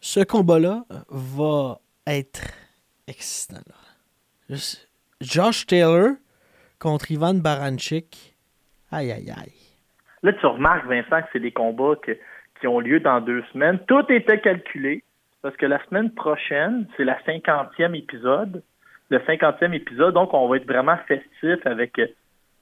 [0.00, 2.63] Ce combat-là va être
[3.06, 3.60] excitant.
[3.66, 3.74] là.
[4.50, 4.76] Je-
[5.20, 6.10] Josh Taylor
[6.78, 8.34] contre Ivan Baranchik.
[8.90, 9.52] Aïe, aïe, aïe.
[10.22, 12.18] Là, tu remarques, Vincent, que c'est des combats que-
[12.60, 13.78] qui ont lieu dans deux semaines.
[13.86, 15.02] Tout était calculé
[15.42, 18.62] parce que la semaine prochaine, c'est la cinquantième épisode.
[19.10, 22.06] Le cinquantième épisode, donc on va être vraiment festif avec euh,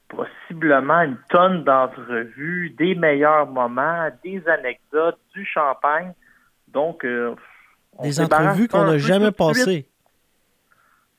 [0.09, 6.13] possiblement une tonne d'entrevues, des meilleurs moments, des anecdotes, du champagne.
[6.67, 7.33] Donc, euh,
[7.97, 9.87] on Des entrevues qu'on n'a jamais passées.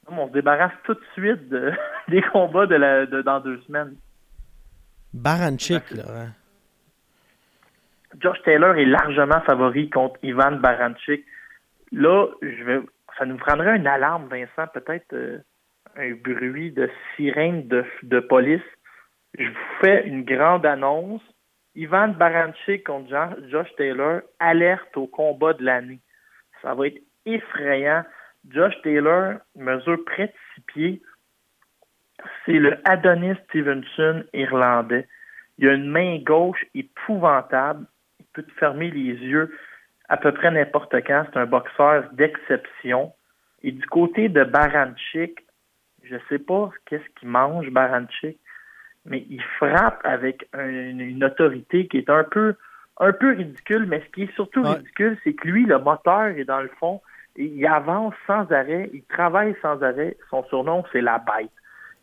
[0.09, 1.73] On se débarrasse tout de suite de-
[2.09, 3.95] des combats de la, de- dans deux semaines.
[5.13, 6.03] Baranchik, là.
[6.17, 6.29] hein.
[8.21, 11.25] Josh Taylor est largement favori contre Ivan Baranchik.
[11.93, 12.81] Là, je vais,
[13.19, 15.39] ça nous prendrait une alarme, Vincent, peut-être euh,
[15.97, 18.63] un bruit de sirène de, de police.
[19.39, 21.23] Je vous fais une grande annonce.
[21.77, 25.99] Ivan Baranchik contre Jean- Josh Taylor, alerte au combat de l'année.
[26.63, 28.05] Ça va être effrayant.
[28.51, 31.03] Josh Taylor mesure près de six pieds.
[32.45, 35.07] C'est le Adonis Stevenson irlandais.
[35.59, 37.87] Il a une main gauche épouvantable.
[38.21, 39.57] Il peut te fermer les yeux
[40.09, 41.27] à peu près n'importe quand.
[41.33, 43.13] C'est un boxeur d'exception.
[43.63, 45.41] Et du côté de Baranchik,
[46.03, 48.39] je sais pas qu'est-ce qu'il mange, Baranchik,
[49.07, 52.55] mais il frappe avec un- une autorité qui est un peu,
[52.99, 53.87] un peu ridicule.
[53.87, 54.75] Mais ce qui est surtout Ouais.
[54.77, 57.01] ridicule, c'est que lui, le moteur est dans le fond.
[57.37, 60.17] Il avance sans arrêt, il travaille sans arrêt.
[60.31, 61.51] Son surnom, c'est la bête.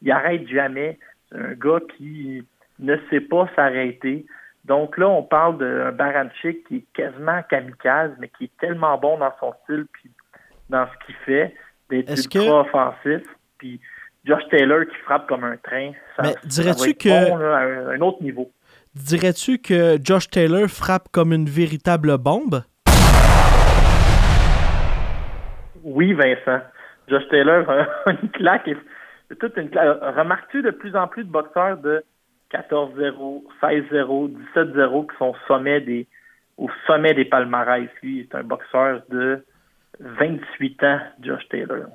[0.01, 0.99] Il arrête jamais.
[1.29, 2.43] C'est un gars qui
[2.79, 4.25] ne sait pas s'arrêter.
[4.65, 9.17] Donc là, on parle d'un Baranchik qui est quasiment kamikaze, mais qui est tellement bon
[9.19, 10.11] dans son style puis
[10.69, 11.55] dans ce qu'il fait,
[11.89, 13.21] d'être ultra que- offensif.
[13.57, 13.79] Puis
[14.25, 15.91] Josh Taylor qui frappe comme un train.
[16.15, 18.51] Ça, Mais dirais-tu que- bon, là, à un, un autre niveau.
[18.93, 22.63] Dirais-tu que Josh Taylor frappe comme une véritable bombe?
[25.93, 26.61] Oui, Vincent.
[27.07, 28.67] Josh Taylor a une claque.
[28.67, 29.97] et- Toute une claque.
[30.17, 32.03] Remarques-tu de plus en plus de boxeurs de
[32.53, 36.07] 14-0, 16-0, 17-0 qui sont au sommet des,
[36.57, 37.89] au sommet des palmarès?
[38.03, 39.43] Lui, c'est un boxeur de
[39.99, 41.87] 28 ans, Josh Taylor.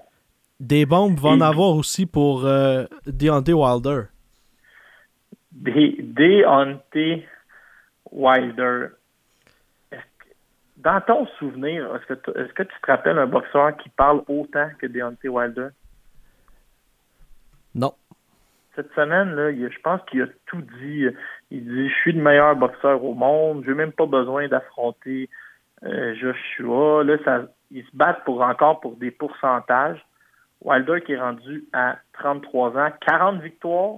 [0.59, 4.03] Des bombes va en avoir aussi pour euh, Deontay Wilder.
[5.53, 7.27] Deontay
[8.11, 8.89] Wilder.
[10.79, 14.23] Dans ton souvenir, est-ce que, tu- est-ce que tu te rappelles un boxeur qui parle
[14.29, 15.69] autant que Deontay Wilder?
[17.75, 17.93] Non.
[18.75, 21.07] Cette semaine, là, il a- je pense qu'il a tout dit.
[21.51, 25.31] Il dit Je suis le meilleur boxeur au monde, j'ai même pas besoin d'affronter
[25.83, 27.05] euh, Joshua.
[27.05, 30.05] Là, ça, ils se battent pour encore pour des pourcentages.
[30.63, 33.97] Wilder qui est rendu à 33 ans, 40 victoires,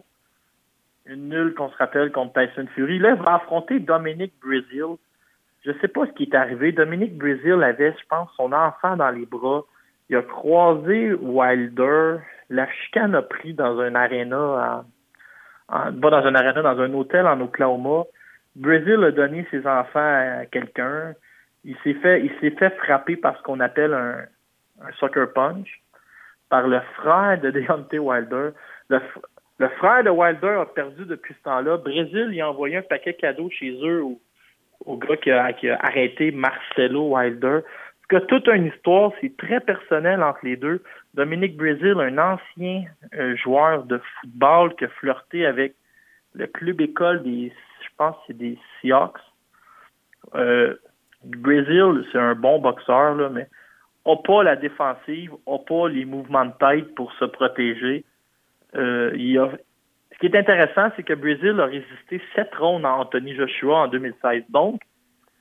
[1.07, 2.99] une nulle qu'on se rappelle contre Tyson Fury.
[2.99, 4.97] Là, il va affronter Dominic Brazil.
[5.65, 6.73] Je sais pas ce qui est arrivé.
[6.73, 9.65] Dominic Brazil avait, je pense, son enfant dans les bras.
[10.09, 12.17] Il a croisé Wilder,
[12.49, 14.85] la chicane a pris dans un aréna,
[15.69, 18.05] pas dans un aréna, dans un hôtel en Oklahoma.
[18.57, 20.01] Brésil a donné ses enfants
[20.41, 21.15] à quelqu'un.
[21.65, 24.25] Il s'est fait, il s'est fait frapper par ce qu'on appelle un,
[24.83, 25.69] un soccer punch
[26.49, 28.51] par le frère de Deontay Wilder.
[28.89, 29.01] Le,
[29.77, 31.77] frère de Wilder a perdu depuis ce temps-là.
[31.79, 34.03] Brésil, il a envoyé un paquet cadeau chez eux
[34.85, 37.61] au gars qui a, arrêté Marcelo Wilder.
[38.09, 40.83] Parce que toute une histoire, c'est très personnel entre les deux.
[41.15, 45.75] Dominique Brésil, un ancien euh, joueur de football qui a flirté avec
[46.35, 47.53] le club école des,
[47.83, 49.19] je pense, c'est des Seahawks.
[50.35, 50.75] Euh,
[51.25, 53.49] Brésil, c'est un bon boxeur, là, mais
[54.07, 58.05] n'a pas la défensive, n'a pas les mouvements de tête pour se protéger.
[58.75, 59.51] Euh, il a...
[60.13, 63.89] Ce qui est intéressant, c'est que Brésil a résisté sept rondes à Anthony Joshua en
[63.89, 64.45] 2016.
[64.49, 64.83] Donc,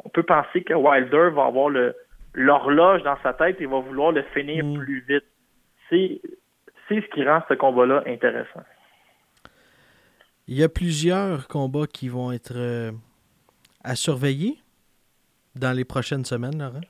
[0.03, 1.69] on peut penser que Wilder va avoir
[2.33, 4.77] l'horloge dans sa tête et va vouloir le finir mm.
[4.79, 5.25] plus vite.
[5.89, 6.21] C'est
[6.89, 8.63] ce qui rend ce combat-là intéressant.
[10.47, 12.91] Il y a plusieurs combats qui vont être euh,
[13.83, 14.57] à surveiller
[15.55, 16.81] dans les prochaines semaines, Laurent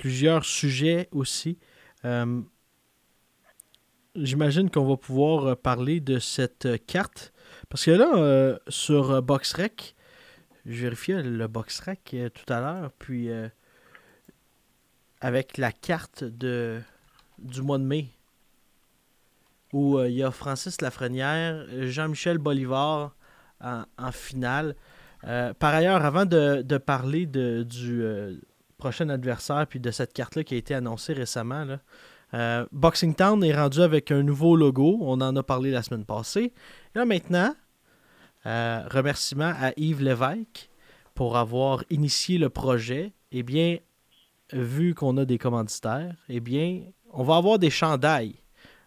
[0.00, 1.58] plusieurs sujets aussi.
[2.06, 2.40] Euh,
[4.14, 7.32] j'imagine qu'on va pouvoir euh, parler de cette euh, carte.
[7.68, 9.94] Parce que là, sur BoxRec,
[10.66, 13.28] je vérifiais le BoxRec tout à l'heure, puis
[15.20, 16.80] avec la carte de,
[17.38, 18.08] du mois de mai,
[19.72, 23.14] où il y a Francis Lafrenière, Jean-Michel Bolivar
[23.60, 24.74] en, finale.
[25.22, 28.02] par ailleurs, avant de, de parler de, du,
[28.80, 31.78] prochain adversaire puis de cette carte-là qui a été annoncée récemment.
[32.34, 34.98] Euh, Boxing Town est rendu avec un nouveau logo.
[35.00, 36.52] On en a parlé la semaine passée.
[36.94, 37.54] là maintenant,
[38.46, 40.70] euh, remerciement à Yves Lévesque
[41.14, 43.12] pour avoir initié le projet.
[43.32, 43.78] Eh bien,
[44.52, 48.36] vu qu'on a des commanditaires, eh bien, on va avoir des chandails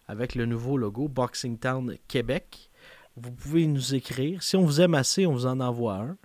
[0.08, 2.70] avec le nouveau logo Boxing Town Québec.
[3.16, 4.42] Vous pouvez nous écrire.
[4.42, 6.18] Si on vous aime assez, on vous en envoie un.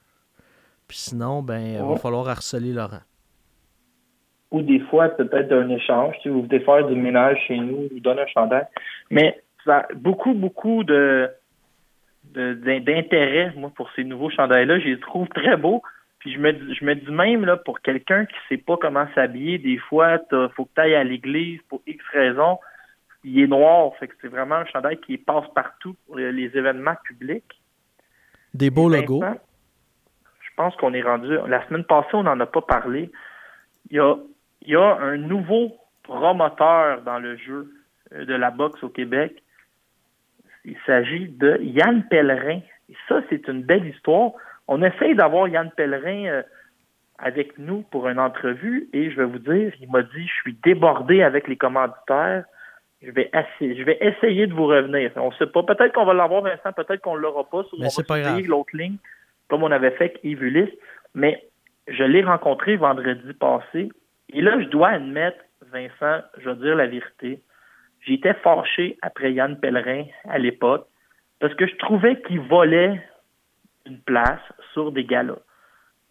[0.86, 3.02] Puis sinon, ben, il va falloir harceler Laurent
[4.51, 6.14] ou des fois peut-être un échange.
[6.22, 8.66] Si vous voulez faire du ménage chez nous, vous donne un chandail.
[9.11, 11.30] Mais ça beaucoup, beaucoup de
[12.34, 14.78] d'intérêt, moi, pour ces nouveaux chandails-là.
[14.80, 15.82] Je les trouve très beaux.
[16.18, 19.59] Puis je me, je me dis même, là, pour quelqu'un qui sait pas comment s'habiller,
[19.59, 22.59] des fois, il faut que tu ailles à l'église pour X raisons.
[23.24, 26.96] Il est noir, fait que c'est vraiment un chandail qui passe partout pour les, événements
[27.05, 27.61] publics.
[28.55, 29.22] Des beaux logos.
[29.22, 31.36] Je pense qu'on est rendu.
[31.46, 33.11] La semaine passée, on n'en a pas parlé.
[33.90, 34.16] Il y a
[34.68, 37.72] il y a un nouveau promoteur dans le jeu
[38.12, 39.42] euh, de la boxe au Québec.
[40.66, 42.60] Il s'agit de Yann Pellerin.
[42.90, 44.32] Et ça, c'est une belle histoire.
[44.68, 46.42] On essaye d'avoir Yann Pellerin euh,
[47.18, 50.56] avec nous pour une entrevue et je vais vous dire, il m'a dit, je suis
[50.62, 52.44] débordé avec les commanditaires.
[53.00, 55.12] Je vais, essayer, je vais essayer de vous revenir.
[55.16, 55.62] On ne sait pas.
[55.62, 56.72] Peut-être qu'on va l'avoir, Vincent.
[56.76, 57.62] Peut-être qu'on ne l'aura pas.
[57.78, 58.42] Mais pas grave.
[58.42, 58.96] l'autre ligne,
[59.48, 60.74] comme on avait fait avec Yves Ulysse.
[61.14, 61.42] Mais
[61.86, 63.88] je l'ai rencontré vendredi passé
[64.32, 65.38] et là, je dois admettre,
[65.72, 67.42] Vincent, je vais dire la vérité.
[68.00, 70.86] J'étais fâché après Yann Pellerin à l'époque
[71.40, 73.02] parce que je trouvais qu'il volait
[73.86, 74.40] une place
[74.72, 75.38] sur des galas.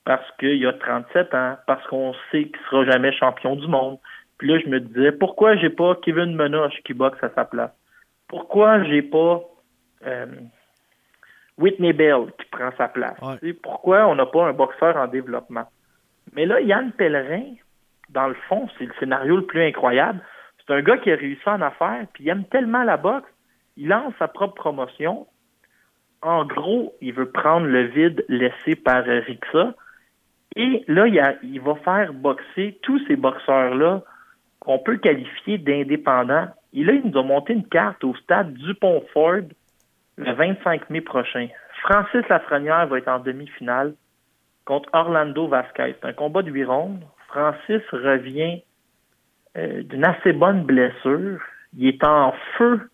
[0.03, 3.97] Parce qu'il a 37 ans, parce qu'on sait qu'il sera jamais champion du monde.
[4.37, 7.71] Puis là, je me disais, pourquoi j'ai pas Kevin Menoche qui boxe à sa place?
[8.27, 9.41] Pourquoi j'ai pas
[10.05, 10.25] euh,
[11.57, 13.17] Whitney Bell qui prend sa place?
[13.63, 15.65] Pourquoi on n'a pas un boxeur en développement?
[16.33, 17.55] Mais là, Yann Pellerin,
[18.09, 20.19] dans le fond, c'est le scénario le plus incroyable.
[20.59, 23.29] C'est un gars qui a réussi en affaires, puis il aime tellement la boxe,
[23.77, 25.27] il lance sa propre promotion.
[26.21, 29.73] En gros, il veut prendre le vide laissé par Rixa.
[30.55, 34.01] Et là, il, va faire boxer tous ces boxeurs-là
[34.59, 36.47] qu'on peut qualifier d'indépendants.
[36.73, 39.43] Et là, il nous a monté une carte au stade Dupont-Ford
[40.17, 41.47] le 25 mai prochain.
[41.83, 43.93] Francis Lafrenière va être en demi-finale
[44.65, 45.95] contre Orlando Vasquez.
[46.01, 47.03] C'est un combat de huit rondes.
[47.27, 48.61] Francis revient
[49.57, 51.39] euh, d'une assez bonne blessure.
[51.77, 52.89] Il est en feu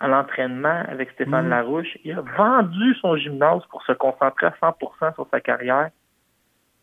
[0.00, 1.50] à l'entraînement avec Stéphane mm.
[1.50, 1.98] Larouche.
[2.04, 5.90] Il a vendu son gymnase pour se concentrer à 100% sur sa carrière.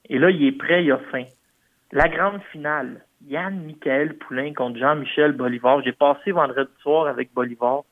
[0.10, 1.26] Et là, il est prêt, il a faim.
[1.92, 5.82] La grande finale, Yann Michael Poulain contre Jean-Michel Bolivar.
[5.84, 7.84] J'ai passé vendredi soir avec Bolivar.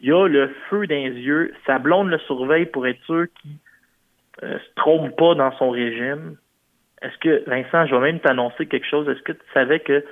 [0.00, 1.52] Il a le feu dans les yeux.
[1.66, 3.50] Sa blonde le surveille pour être sûr qu'il
[4.42, 6.36] ne euh, se trompe pas dans son régime.
[7.02, 9.08] Est-ce que, Vincent, je vais même t'annoncer quelque chose.
[9.08, 10.04] Est-ce que tu savais que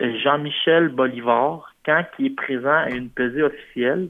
[0.00, 4.08] euh, Jean-Michel Bolivar, quand il est présent à une pesée officielle,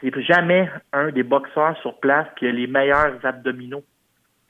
[0.00, 3.84] c'est jamais un des boxeurs sur place qui a les meilleurs abdominaux.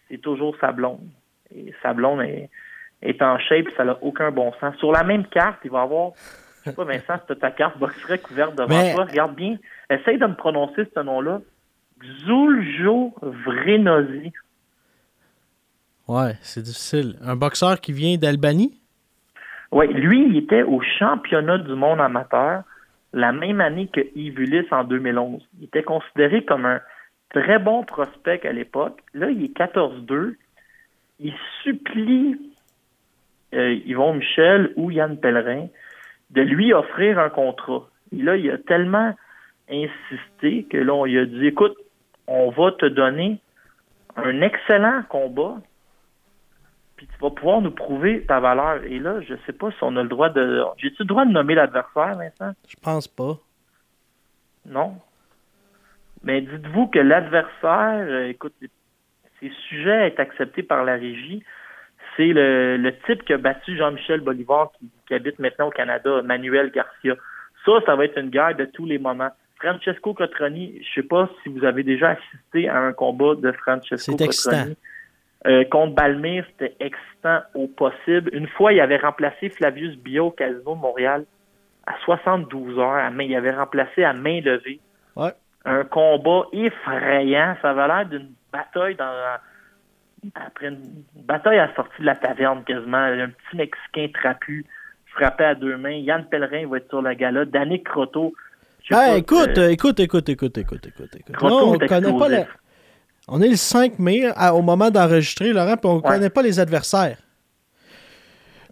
[0.09, 1.09] C'est toujours sa blonde.
[1.55, 4.77] Et sa blonde est, en shape, ça n'a aucun bon sens.
[4.77, 6.13] Sur la même carte, il va avoir
[6.69, 9.05] sais pas, Vincent, c'est ta carte boxerait couverte devant Mais- toi.
[9.05, 9.57] Regarde bien.
[9.91, 11.41] Essaye de me prononcer ce nom-là.
[12.01, 14.33] Xuljo Vrenosi.
[16.09, 17.17] Ouais, c'est difficile.
[17.23, 18.75] Un boxeur qui vient d'Albanie?
[19.71, 22.63] Oui, lui, il était au championnat du monde amateur
[23.13, 25.47] la même année que Yves Ulysse en 2011.
[25.59, 26.81] Il était considéré comme un
[27.31, 29.01] très bon prospect à l'époque.
[29.15, 30.37] Là, il est 14-2.
[31.21, 32.39] Il supplie
[33.55, 35.67] euh, Yvon Michel ou Yann Pellerin
[36.31, 37.89] de lui offrir un contrat.
[38.13, 39.15] Et là, il a tellement
[39.71, 41.77] insisté que là, on lui a dit, écoute,
[42.27, 43.39] on va te donner
[44.17, 45.57] un excellent combat,
[46.99, 48.83] puis tu vas pouvoir nous prouver ta valeur.
[48.83, 50.63] Et là, je sais pas si on a le droit de...
[50.77, 52.53] J'ai-tu le droit de nommer l'adversaire, Vincent?
[52.69, 53.39] Je pense pas.
[54.67, 54.97] Non.
[56.25, 58.53] Mais dites-vous que l'adversaire, euh, écoute,
[59.41, 61.45] c'est sujet à être accepté par la régie.
[62.17, 66.21] C'est le, le type qui a battu Jean-Michel Bolivar, qui, qui habite maintenant au Canada,
[66.23, 67.15] Manuel Garcia.
[67.65, 69.31] Ça, ça va être une guerre de tous les moments.
[69.61, 74.17] Francesco Cotroni, je sais pas si vous avez déjà assisté à un combat de Francesco.
[74.17, 74.77] Cotroni.
[75.47, 78.31] Euh, contre Balmire, c'était excitant au possible.
[78.33, 81.25] Une fois, il avait remplacé Flavius Bio au Casino de Montréal
[81.87, 82.91] à 72 heures.
[82.91, 84.81] À main, il avait remplacé à main levée.
[85.15, 85.33] Ouais.
[85.65, 87.57] Un combat effrayant.
[87.63, 89.13] Ça avait l'air d'une bataille dans
[90.35, 92.99] après une bataille à la sortie de la taverne quasiment.
[92.99, 94.67] Un petit Mexicain trapu
[95.07, 95.91] frappé à deux mains.
[95.91, 97.45] Yann Pellerin va être sur la gala.
[97.45, 98.33] Danick Croteau.
[98.91, 101.37] pas, écoute, euh, écoute, écoute, écoute, écoute, écoute, écoute.
[101.37, 102.47] Croteau on connaît pas la...
[103.29, 106.03] On est le 5 mai à- au moment d'enregistrer, Laurent, puis on Ouais.
[106.03, 107.19] connaît pas les adversaires.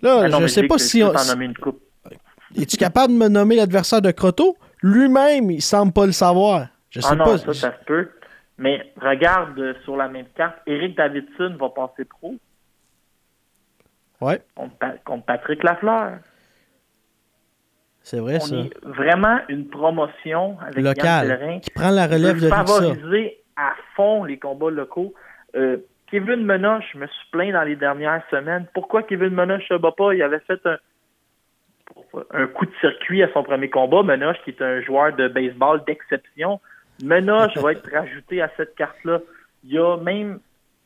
[0.03, 1.13] Là, Ah non, je mais sais pas si on...
[2.57, 4.57] Es-tu capable de me nommer l'adversaire de Croteau?
[4.83, 6.69] Lui-même, il semble pas le savoir.
[6.91, 7.39] Je sais Ah non, pas.
[7.39, 8.09] ça, ça se peut.
[8.59, 12.35] Mais regarde euh, sur la même carte, Eric Davidson va passer pro
[14.23, 16.19] Ouais, contre, Pa- contre Patrick Lafleur.
[18.03, 18.57] c'est vrai, On ça.
[18.57, 21.29] est vraiment une promotion avec Yann Local.
[21.29, 21.59] Pellerin.
[21.61, 25.15] Qui prend la relève de favoriser à fond les combats locaux.
[25.55, 25.79] Euh,
[26.09, 28.67] Kevin Menoche, je me suis plaint dans les dernières semaines.
[28.75, 30.15] Pourquoi Kevin Menoche se bat pas?
[30.15, 30.79] Il avait fait un,
[32.33, 34.03] un coup de circuit à son premier combat.
[34.03, 36.61] Menoche, qui est un joueur de baseball d'exception.
[37.03, 39.21] Menoche va être rajouté à cette carte-là.
[39.65, 40.39] Il y a même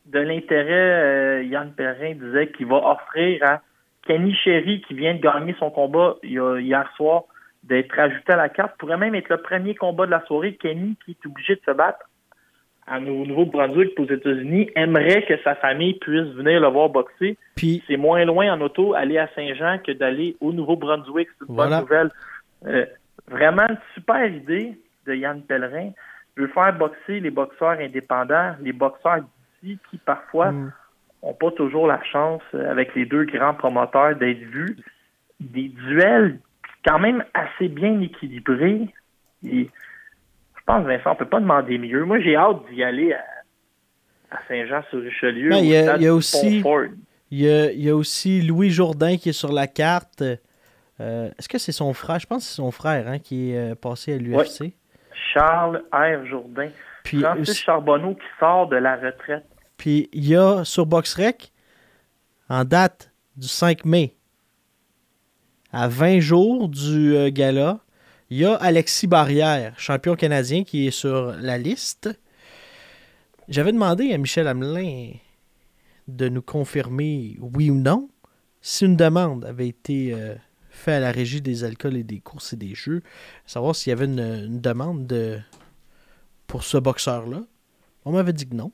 [0.06, 3.60] de l'intérêt, euh, Yann Perrin disait qu'il va offrir à
[4.06, 7.24] Kenny Sherry, qui vient de gagner son combat hier soir,
[7.62, 8.76] d'être ajouté à la carte.
[8.78, 10.54] pourrait même être le premier combat de la soirée.
[10.54, 12.09] Kenny, qui est obligé de se battre
[12.98, 17.36] au Nouveau-Brunswick aux États-Unis, aimerait que sa famille puisse venir le voir boxer.
[17.56, 21.28] Puis, C'est moins loin en auto aller à Saint-Jean que d'aller au Nouveau-Brunswick.
[21.38, 21.82] C'est une Voilà.
[21.82, 22.10] bonne nouvelle.
[22.66, 22.86] Euh,
[23.28, 24.72] vraiment une super idée
[25.06, 25.90] de Yann Pellerin.
[26.36, 29.20] Il veut faire boxer les boxeurs indépendants, les boxeurs
[29.62, 30.72] d'ici qui parfois Hmm.
[31.22, 34.76] n'ont pas toujours la chance, euh, avec les deux grands promoteurs, d'être vus.
[35.38, 36.38] Des duels
[36.84, 38.88] quand même assez bien équilibrés.
[39.46, 39.89] Et je
[40.72, 42.04] pense, Vincent, on peut pas demander mieux.
[42.04, 43.24] Moi, j'ai hâte d'y aller à,
[44.30, 45.50] à Saint-Jean-sur-Richelieu.
[45.50, 46.62] Ben, il y a- y aussi-
[47.30, 50.22] il y a, il y a aussi Louis Jourdain qui est sur la carte.
[51.00, 52.18] Euh, Est-ce que c'est son frère?
[52.18, 54.72] Je pense que c'est son frère hein, qui est euh, passé à l'UFC.
[55.32, 56.26] Charles R.
[56.26, 56.70] Jourdain.
[57.04, 59.44] Puis, Francis aussi- Charbonneau qui sort de la retraite.
[59.76, 61.52] puis il y a sur BoxRec,
[62.48, 64.14] en date du 5 mai,
[65.72, 67.78] à 20 jours du euh, gala,
[68.30, 72.08] il y a Alexis Barrière, champion canadien, qui est sur la liste.
[73.48, 75.14] J'avais demandé à Michel Hamelin
[76.06, 78.08] de nous confirmer, oui ou non,
[78.62, 80.36] si une demande avait été euh,
[80.70, 83.02] faite à la régie des alcools et des courses et des jeux,
[83.46, 85.40] savoir s'il y avait une, demande de,
[86.46, 87.42] pour ce boxeur-là.
[88.04, 88.70] On m'avait dit que non.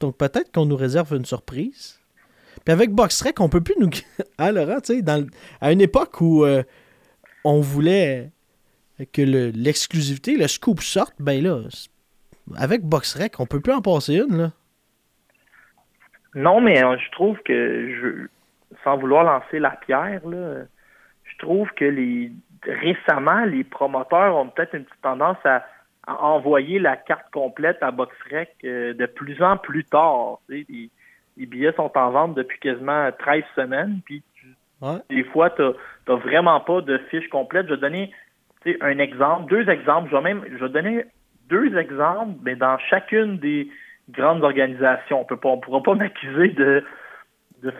[0.00, 1.98] Donc peut-être qu'on nous réserve une surprise.
[2.64, 3.90] Puis avec BoxRec, on peut plus nous.
[4.38, 5.04] Ah, Laurent, tu sais,
[5.60, 6.62] à une époque où euh,
[7.44, 8.32] on voulait
[9.12, 11.60] que le- l'exclusivité, le scoop sorte, ben là,
[12.56, 14.50] avec BoxRec, on peut plus en passer une, là.
[16.34, 18.26] Non, mais euh, je trouve que, je,
[18.84, 20.64] sans vouloir lancer la pierre, là,
[21.24, 22.30] je trouve que les
[22.62, 25.64] récemment, les promoteurs ont peut-être une petite tendance à,
[26.06, 30.40] à envoyer la carte complète à BoxRec euh, de plus en plus tard.
[30.48, 30.90] Tu sais, les,
[31.36, 34.46] les billets sont en vente depuis quasiment 13 semaines, puis tu-
[34.82, 34.98] Ouais.
[35.08, 37.66] des fois, tu n'as vraiment pas de fiche complète.
[37.66, 38.12] Je vais donner
[38.80, 40.08] un exemple, deux exemples.
[40.10, 41.04] Je vais même je vais donner
[41.48, 43.68] deux exemples, mais dans chacune des
[44.10, 45.20] grandes organisations.
[45.20, 46.84] On peut pas, on pourra pas m'accuser de,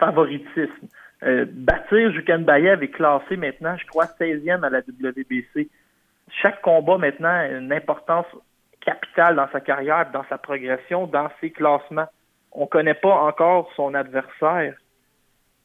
[0.00, 0.88] favoritisme.
[1.22, 5.68] Euh, Bâtir Jukan Bayev est classé maintenant, je crois, 16e à la WBC.
[6.42, 8.26] Chaque combat maintenant a une importance
[8.80, 12.08] capitale dans sa carrière, dans sa progression, dans ses classements.
[12.52, 14.74] On ne connaît pas encore son adversaire.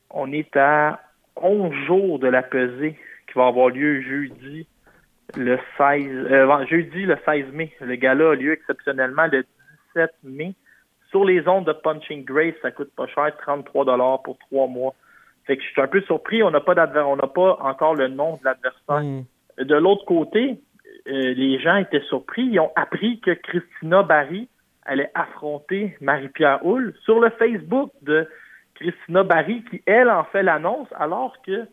[0.09, 0.99] On est à
[1.35, 2.97] 11 jours de la pesée
[3.27, 4.67] qui va avoir lieu jeudi
[5.35, 7.73] le 16 euh, jeudi le 16 mai.
[7.81, 9.45] Le gala a lieu exceptionnellement le
[9.95, 10.53] 17 mai.
[11.09, 14.93] Sur les ondes de Punching Grace, ça coûte pas cher, 33 dollars pour trois mois.
[15.45, 16.73] Fait que je suis un peu surpris, on n'a pas
[17.05, 19.01] on n'a pas encore le nom de l'adversaire.
[19.01, 19.23] Hmm.
[19.57, 20.59] De l'autre côté,
[21.07, 22.43] euh, les gens étaient surpris.
[22.43, 24.47] Ils ont appris que Christina Barry
[24.85, 28.27] allait affronter Marie-Pierre Houle sur le Facebook de
[28.75, 31.67] Christina Barry, qui, elle, en fait l'annonce, alors que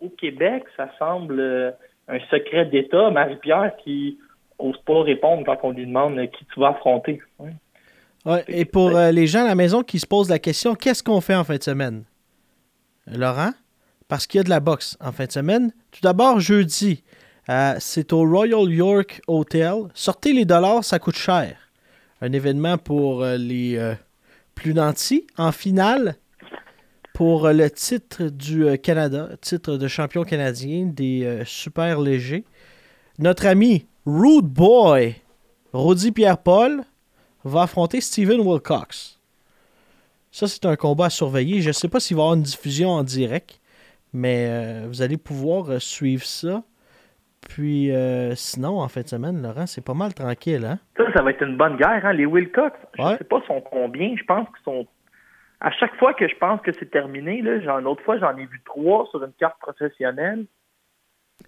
[0.00, 1.70] au Québec, ça semble euh,
[2.08, 3.10] un secret d'État.
[3.10, 4.18] Marie-Pierre qui
[4.60, 7.20] n'ose pas répondre quand on lui demande qui tu vas affronter.
[8.48, 11.20] Et pour euh, les gens à la maison qui se posent la question, qu'est-ce qu'on
[11.20, 12.04] fait en fin de semaine?
[13.06, 13.52] Laurent?
[14.08, 15.72] Parce qu'il y a de la boxe en fin de semaine.
[15.92, 17.04] Tout d'abord, jeudi,
[17.48, 19.84] euh, c'est au Royal York Hotel.
[19.94, 21.56] Sortez les dollars, ça coûte cher.
[22.20, 23.78] Un événement pour euh, les
[24.54, 25.26] plus nantis.
[25.36, 26.16] En finale,
[27.18, 32.44] pour le titre du Canada, titre de champion canadien des super légers.
[33.18, 35.16] Notre ami Rude Boy,
[35.72, 36.82] Rodi Pierre-Paul,
[37.42, 39.18] va affronter Steven Wilcox.
[40.30, 41.60] Ça, c'est un combat à surveiller.
[41.60, 43.58] Je ne sais pas s'il va y avoir une diffusion en direct,
[44.12, 46.62] mais vous allez pouvoir suivre ça.
[47.48, 50.78] Puis euh, sinon, en fin de semaine, Laurent, c'est pas mal tranquille, hein?
[50.96, 52.12] Ça, ça va être une bonne guerre, hein?
[52.12, 53.18] Les Wilcox, je Ouais.
[53.18, 54.86] sais pas sont combien, je pense qu'ils sont.
[55.60, 58.46] À chaque fois que je pense que c'est terminé, là, j'en, l'autre fois, j'en ai
[58.46, 60.46] vu trois sur une carte professionnelle.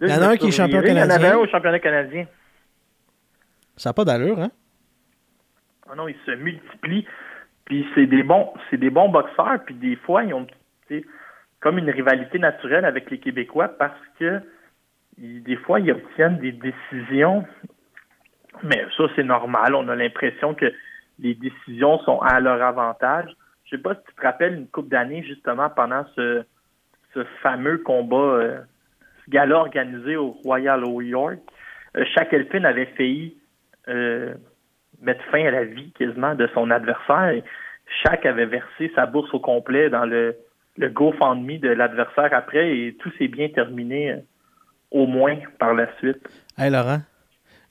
[0.01, 1.29] Là, Il y en a un qui est champion reviré, Il y en canadien.
[1.29, 2.27] avait un au championnat canadien.
[3.77, 4.51] Ça n'a pas d'allure, hein?
[5.91, 7.07] Ah non, ils se multiplient.
[7.65, 9.63] Puis c'est des bons, c'est des bons boxeurs.
[9.65, 10.47] Puis des fois, ils ont
[11.61, 14.41] comme une rivalité naturelle avec les Québécois parce que
[15.19, 17.45] ils- des fois, ils obtiennent des décisions.
[18.63, 19.75] Mais ça, c'est normal.
[19.75, 20.73] On a l'impression que
[21.19, 23.31] les décisions sont à leur avantage.
[23.71, 26.43] Je sais pas si tu te rappelles une couple d'années, justement, pendant ce,
[27.15, 28.59] ce fameux combat, euh,
[29.25, 31.39] ce gala organisé au Royal York.
[31.97, 33.37] Euh, Shaq Elfin avait failli
[33.89, 34.35] euh,
[35.01, 37.31] mettre fin à la vie quasiment de son adversaire.
[37.31, 37.45] Et
[38.03, 40.37] Shaq avait versé sa bourse au complet dans le,
[40.77, 44.17] le GoFundMe de l'adversaire après et tout s'est bien terminé euh,
[44.91, 46.29] au moins par la suite.
[46.59, 46.99] Hey, Laurent,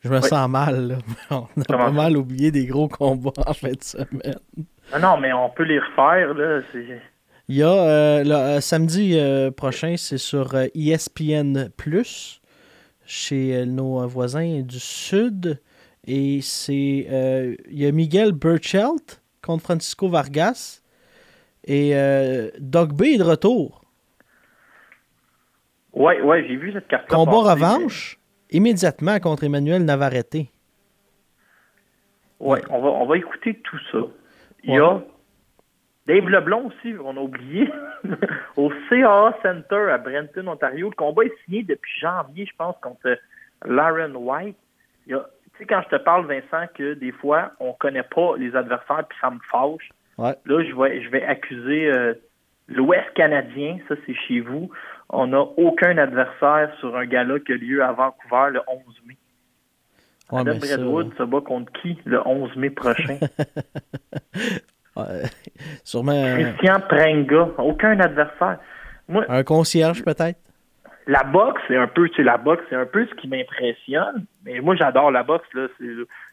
[0.02, 0.24] je me Oui.
[0.24, 0.96] sens mal, là.
[1.32, 4.40] On a Comment pas mal oublié des gros combats en fin de semaine.
[4.92, 6.62] Ah non, mais on peut les refaire, là.
[7.48, 11.70] Il y a euh, le, euh, samedi euh, prochain, c'est sur ESPN
[13.06, 15.60] chez euh, nos voisins du Sud.
[16.06, 17.08] Et c'est.
[17.10, 20.82] euh, il y a Miguel Burchelt contre Francisco Vargas.
[21.66, 23.84] Et euh, Doug B est de retour.
[25.94, 28.20] Ouais, ouais, j'ai vu cette carte Combat revanche
[28.52, 30.48] immédiatement contre Emmanuel Navarrete.
[32.40, 34.00] Ouais, on va, on va écouter tout ça.
[34.64, 35.02] Il y a
[36.08, 37.70] Dave Leblon aussi, on a oublié,
[38.58, 40.90] au CAA Center à Brenton, Ontario.
[40.90, 43.20] Le combat est signé depuis janvier, je pense, contre
[43.64, 44.58] Lauren White.
[45.06, 45.16] Tu
[45.60, 49.18] sais, quand je te parle, Vincent, que des fois, on connaît pas les adversaires, puis
[49.22, 49.90] ça me fâche.
[50.18, 50.34] Ouais.
[50.46, 52.14] Là, je vais, je vais accuser euh,
[52.68, 54.72] l'Ouest canadien, ça c'est chez vous.
[55.10, 59.18] On n'a aucun adversaire sur un gala qui a lieu à Vancouver le 11 mai.
[60.32, 63.18] Ouais, Adam ça, se bat contre qui le 11 mai prochain?
[64.96, 65.24] ouais,
[65.84, 67.50] sûrement Christian Prenga.
[67.58, 68.60] Aucun adversaire.
[69.08, 70.40] Moi, un concierge, peut-être?
[71.08, 74.26] la boxe, c'est un peu, tu sais, la boxe, c'est un peu ce qui m'impressionne.
[74.46, 75.66] Mais moi, j'adore la boxe, là.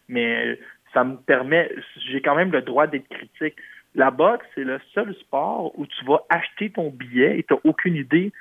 [0.08, 0.58] Mais
[0.92, 1.70] ça me permet,
[2.10, 3.56] j'ai quand même le droit d'être critique.
[3.94, 7.60] La boxe, c'est le seul sport où tu vas acheter ton billet et tu n'as
[7.64, 8.32] aucune idée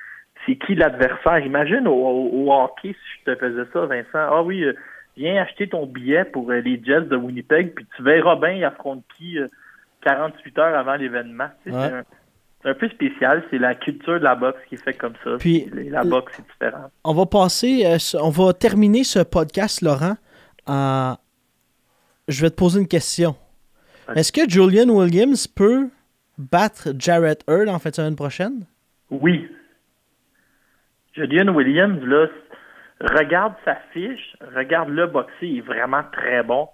[0.44, 1.38] c'est qui l'adversaire.
[1.38, 4.08] Imagine au, au- au hockey si je te faisais ça, Vincent.
[4.14, 4.74] Ah oui, euh,
[5.16, 8.64] viens acheter ton billet pour euh, les Jets de Winnipeg, puis tu verras bien, ils
[8.64, 9.46] affrontent qui euh,
[10.02, 11.48] 48 heures avant l'événement.
[11.64, 12.02] Tu sais, Ouais.
[12.62, 13.44] C'est un, peu spécial.
[13.50, 15.36] C'est la culture de la boxe qui est faite comme ça.
[15.38, 16.90] Puis- la boxe, c'est différent.
[17.04, 20.16] On va passer, euh, on va terminer ce podcast, Laurent,
[20.66, 21.16] en.
[22.28, 23.36] Je vais te poser une question.
[24.16, 25.90] Est-ce que Julian Williams peut
[26.38, 28.64] battre Jarrett Earl en fin de semaine prochaine?
[29.10, 29.48] Oui.
[31.14, 32.26] Julian Williams, là,
[33.00, 36.68] regarde sa fiche, regarde le boxer, il est vraiment très bon.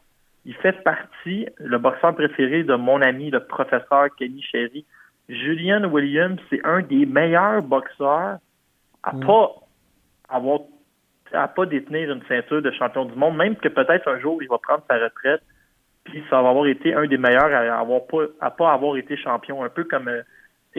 [0.44, 4.84] Il fait partie, le boxeur préféré de mon ami, le professeur Kenny Sherry.
[5.28, 8.38] Julian Williams, c'est un des meilleurs boxeurs
[9.02, 9.26] à Mm.
[9.26, 9.54] pas
[10.28, 10.60] avoir,
[11.32, 14.48] à pas détenir une ceinture de champion du monde, même que peut-être un jour il
[14.48, 15.42] va prendre sa retraite,
[16.04, 19.16] puis ça va avoir été un des meilleurs à avoir pas, à pas avoir été
[19.16, 20.22] champion, un peu comme euh,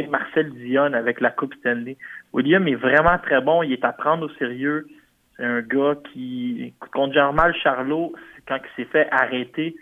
[0.10, 1.98] Marcel Dion avec la Coupe Stanley.
[2.34, 4.88] William est vraiment très bon, il est à prendre au sérieux.
[5.44, 8.14] Un gars qui, contre Jean-Mal Charlot,
[8.48, 9.76] quand il s'est fait arrêter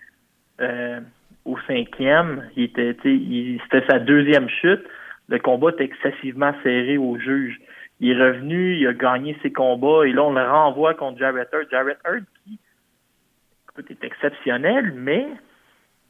[0.59, 0.99] euh,
[1.45, 4.84] au cinquième, il était, c'était sa deuxième chute.
[5.30, 7.59] Le combat était excessivement serré au juge.
[7.99, 11.49] il est revenu, il a gagné ses combats, et là, on le renvoie contre Jarrett
[11.53, 11.70] Hurt.
[11.70, 12.59] Jarrett Hurt, qui
[13.70, 15.28] écoute, est exceptionnel, mais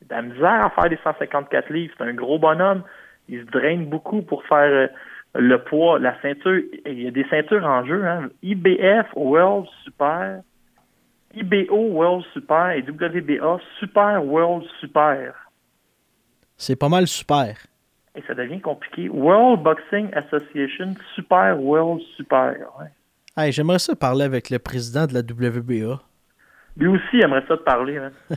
[0.01, 1.93] de la misère à faire des 154 livres.
[1.97, 2.83] C'est un gros bonhomme.
[3.29, 4.87] Il se draine beaucoup pour faire euh,
[5.35, 6.61] le poids, la ceinture.
[6.85, 8.05] Il y a des ceintures en jeu.
[8.05, 8.29] Hein.
[8.43, 10.41] IBF World Super,
[11.33, 15.33] IBO World Super et WBA Super World Super.
[16.57, 17.55] C'est pas mal super.
[18.15, 19.09] Et ça devient compliqué.
[19.09, 22.55] World Boxing Association Super World Super.
[22.79, 22.91] Ouais.
[23.37, 26.01] Hey, J'aimerais ça parler avec le président de la WBA.
[26.77, 27.97] Lui aussi aimerait ça te parler.
[27.97, 28.11] Hein.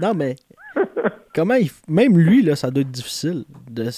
[0.00, 0.36] Non, mais
[1.34, 1.70] comment il...
[1.88, 3.90] Même lui, là, ça doit être difficile de...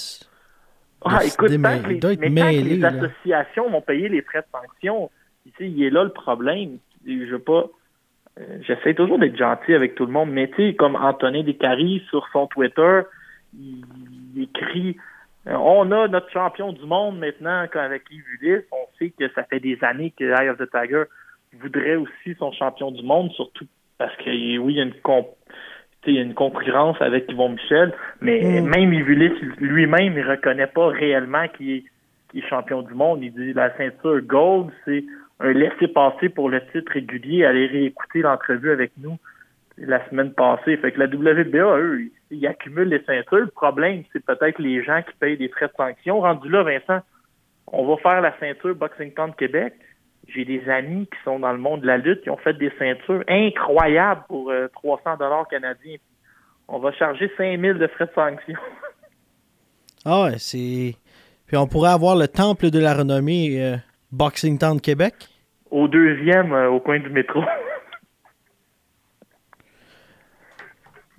[1.05, 5.09] Ah, écoute, tant que les, doit être mêlé, associations vont payer les frais de sanction,
[5.45, 6.77] tu sais, il est là le problème.
[7.05, 7.65] Je veux pas.
[8.39, 12.03] euh, J'essaie toujours d'être gentil avec tout le monde, mais tu sais, comme Anthony Descaries
[12.09, 13.01] sur son Twitter,
[13.57, 13.83] il,
[14.35, 14.97] il écrit
[15.47, 18.65] euh, On a notre champion du monde maintenant avec Yves Ulysse.
[18.71, 21.03] On sait que ça fait des années que Eye of the Tiger
[21.61, 23.65] voudrait aussi son champion du monde, surtout
[23.97, 25.35] parce que oui, il y a une comp-
[26.07, 28.67] il y a une concurrence avec Yvon Michel, mais Mm.
[28.67, 31.83] même Ulysse lui-même, il reconnaît pas réellement qu'il est,
[32.35, 33.21] est champion du monde.
[33.21, 35.03] Il dit la ceinture gold, c'est
[35.39, 37.45] un laisser-passer pour le titre régulier.
[37.45, 39.17] Allez réécouter l'entrevue avec nous
[39.77, 40.77] la semaine passée.
[40.77, 43.39] Fait que la WBA, eux, ils, accumulent les ceintures.
[43.39, 46.19] Le problème, c'est peut-être les gens qui payent des frais de sanction.
[46.21, 47.01] Rendu là, Vincent,
[47.67, 49.73] on va faire la ceinture Boxing Town Québec.
[50.27, 52.71] J'ai des amis qui sont dans le monde de la lutte qui ont fait des
[52.77, 55.97] ceintures incroyables pour euh, 300 dollars canadiens.
[56.67, 58.55] On va charger 5000 de frais de sanction.
[60.05, 60.95] Ah ouais, c'est...
[61.45, 63.75] Puis on pourrait avoir le temple de la renommée euh,
[64.13, 65.13] Boxing Town Québec.
[65.69, 67.41] Au deuxième, euh, au coin du métro.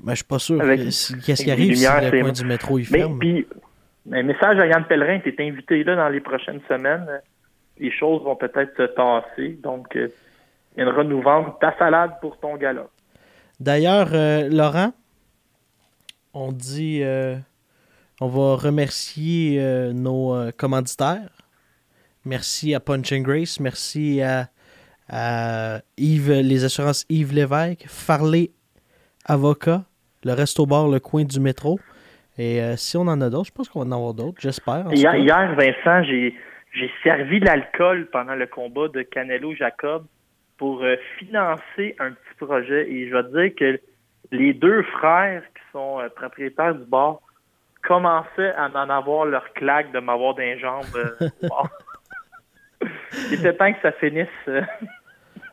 [0.02, 2.98] Mais je suis pas sûr qu'est-ce qui arrive si le coin du métro il Mais
[3.00, 3.18] ferme.
[3.18, 3.46] puis,
[4.10, 7.06] un message à Yann Pellerin, tu es invité là dans les prochaines semaines.
[7.80, 9.58] Les choses vont peut-être se tasser.
[9.62, 10.10] Donc, il
[10.76, 12.86] viendra nous vendre ta salade pour ton gala.
[13.58, 14.92] D'ailleurs, euh, Laurent,
[16.32, 17.36] on dit, euh,
[18.20, 21.30] on va remercier euh, nos euh, commanditaires.
[22.24, 24.48] Merci à Punch and Grace, merci à,
[25.08, 28.50] à Yves, les assurances Yves Lévesque, Farley
[29.24, 29.84] Avocat,
[30.24, 31.80] le Resto Bar, le coin du métro.
[32.38, 34.86] Et si on en a d'autres, je pense qu'on va en avoir d'autres, j'espère.
[34.92, 36.34] hier, Vincent, j'ai
[36.72, 40.06] j'ai servi l'alcool pendant le combat de Canelo Jacob
[40.56, 42.90] pour euh, financer un petit projet.
[42.90, 43.80] Et je vais te dire que
[44.30, 47.20] les deux frères qui sont euh, propriétaires du bar
[47.82, 51.68] commençaient à en avoir leur claque de m'avoir d'un jambes euh, au bar.
[53.30, 54.28] Il était temps que ça finisse.
[54.48, 54.62] euh.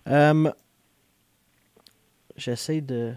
[0.09, 0.51] Euh,
[2.35, 3.13] J'essaie de.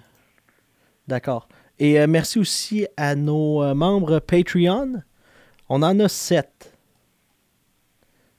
[1.07, 1.49] D'accord.
[1.79, 5.03] Et merci aussi à nos membres Patreon.
[5.69, 6.70] On en a sept.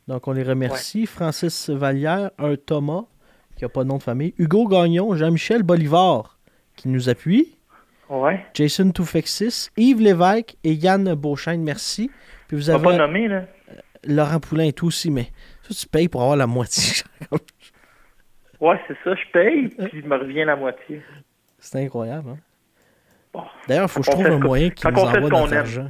[0.08, 1.06] Donc, on les remercie.
[1.06, 3.06] Francis Vallière, un Thomas,
[3.56, 4.34] qui n'a pas de nom de famille.
[4.38, 6.38] Hugo Gagnon, Jean-Michel Bolivar,
[6.76, 7.58] qui nous appuie.
[8.10, 8.45] Ouais.
[8.54, 12.12] Jason Toufexis, Yves Lévesque et Yann Beauchesne, merci.
[12.47, 13.45] Puis vous avez pas là.
[14.04, 15.28] Laurent Poulain et tout aussi, mais
[15.62, 17.04] ça, tu payes pour avoir la moitié.
[18.62, 21.02] Ouais, c'est ça, je paye, puis il me revient la moitié.
[21.58, 22.30] C'est incroyable.
[22.30, 22.38] Hein?
[23.34, 23.41] Bon.
[23.68, 25.60] D'ailleurs, il faut que je trouve un moyen qui nous envoie qu'on notre aime.
[25.60, 25.89] argent.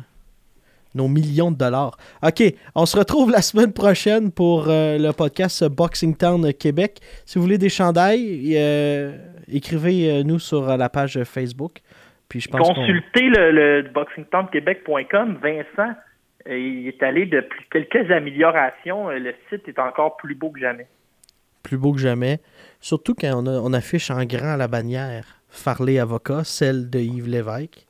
[0.93, 1.95] Nos millions de dollars.
[2.21, 2.43] OK,
[2.75, 6.99] on se retrouve la semaine prochaine pour euh, le podcast Boxing Town Québec.
[7.25, 9.17] Si vous voulez des chandails, euh,
[9.47, 11.79] écrivez-nous sur euh, la page Facebook.
[12.27, 12.67] Puis je pense.
[12.67, 15.39] Consultez le, le boxingtownquebec.com.
[15.41, 15.93] Vincent,
[16.47, 19.09] il est allé de plus- quelques améliorations.
[19.09, 20.87] Le site est encore plus beau que jamais.
[21.63, 22.39] plus beau que jamais.
[22.79, 27.27] Surtout quand on, a- on affiche en grand la bannière Farley Avocat, celle de Yves
[27.29, 27.85] Lévesque.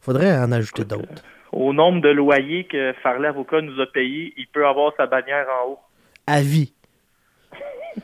[0.00, 1.22] faudrait en ajouter d'autres.
[1.56, 5.46] Au nombre de loyers que Farley Avocat nous a payés, il peut avoir sa bannière
[5.62, 5.78] en haut.
[6.26, 6.74] À vie.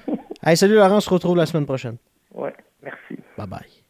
[0.43, 1.99] hey, salut Laurent, on se retrouve la semaine prochaine.
[2.33, 3.19] Ouais, merci.
[3.37, 3.82] Bye bye.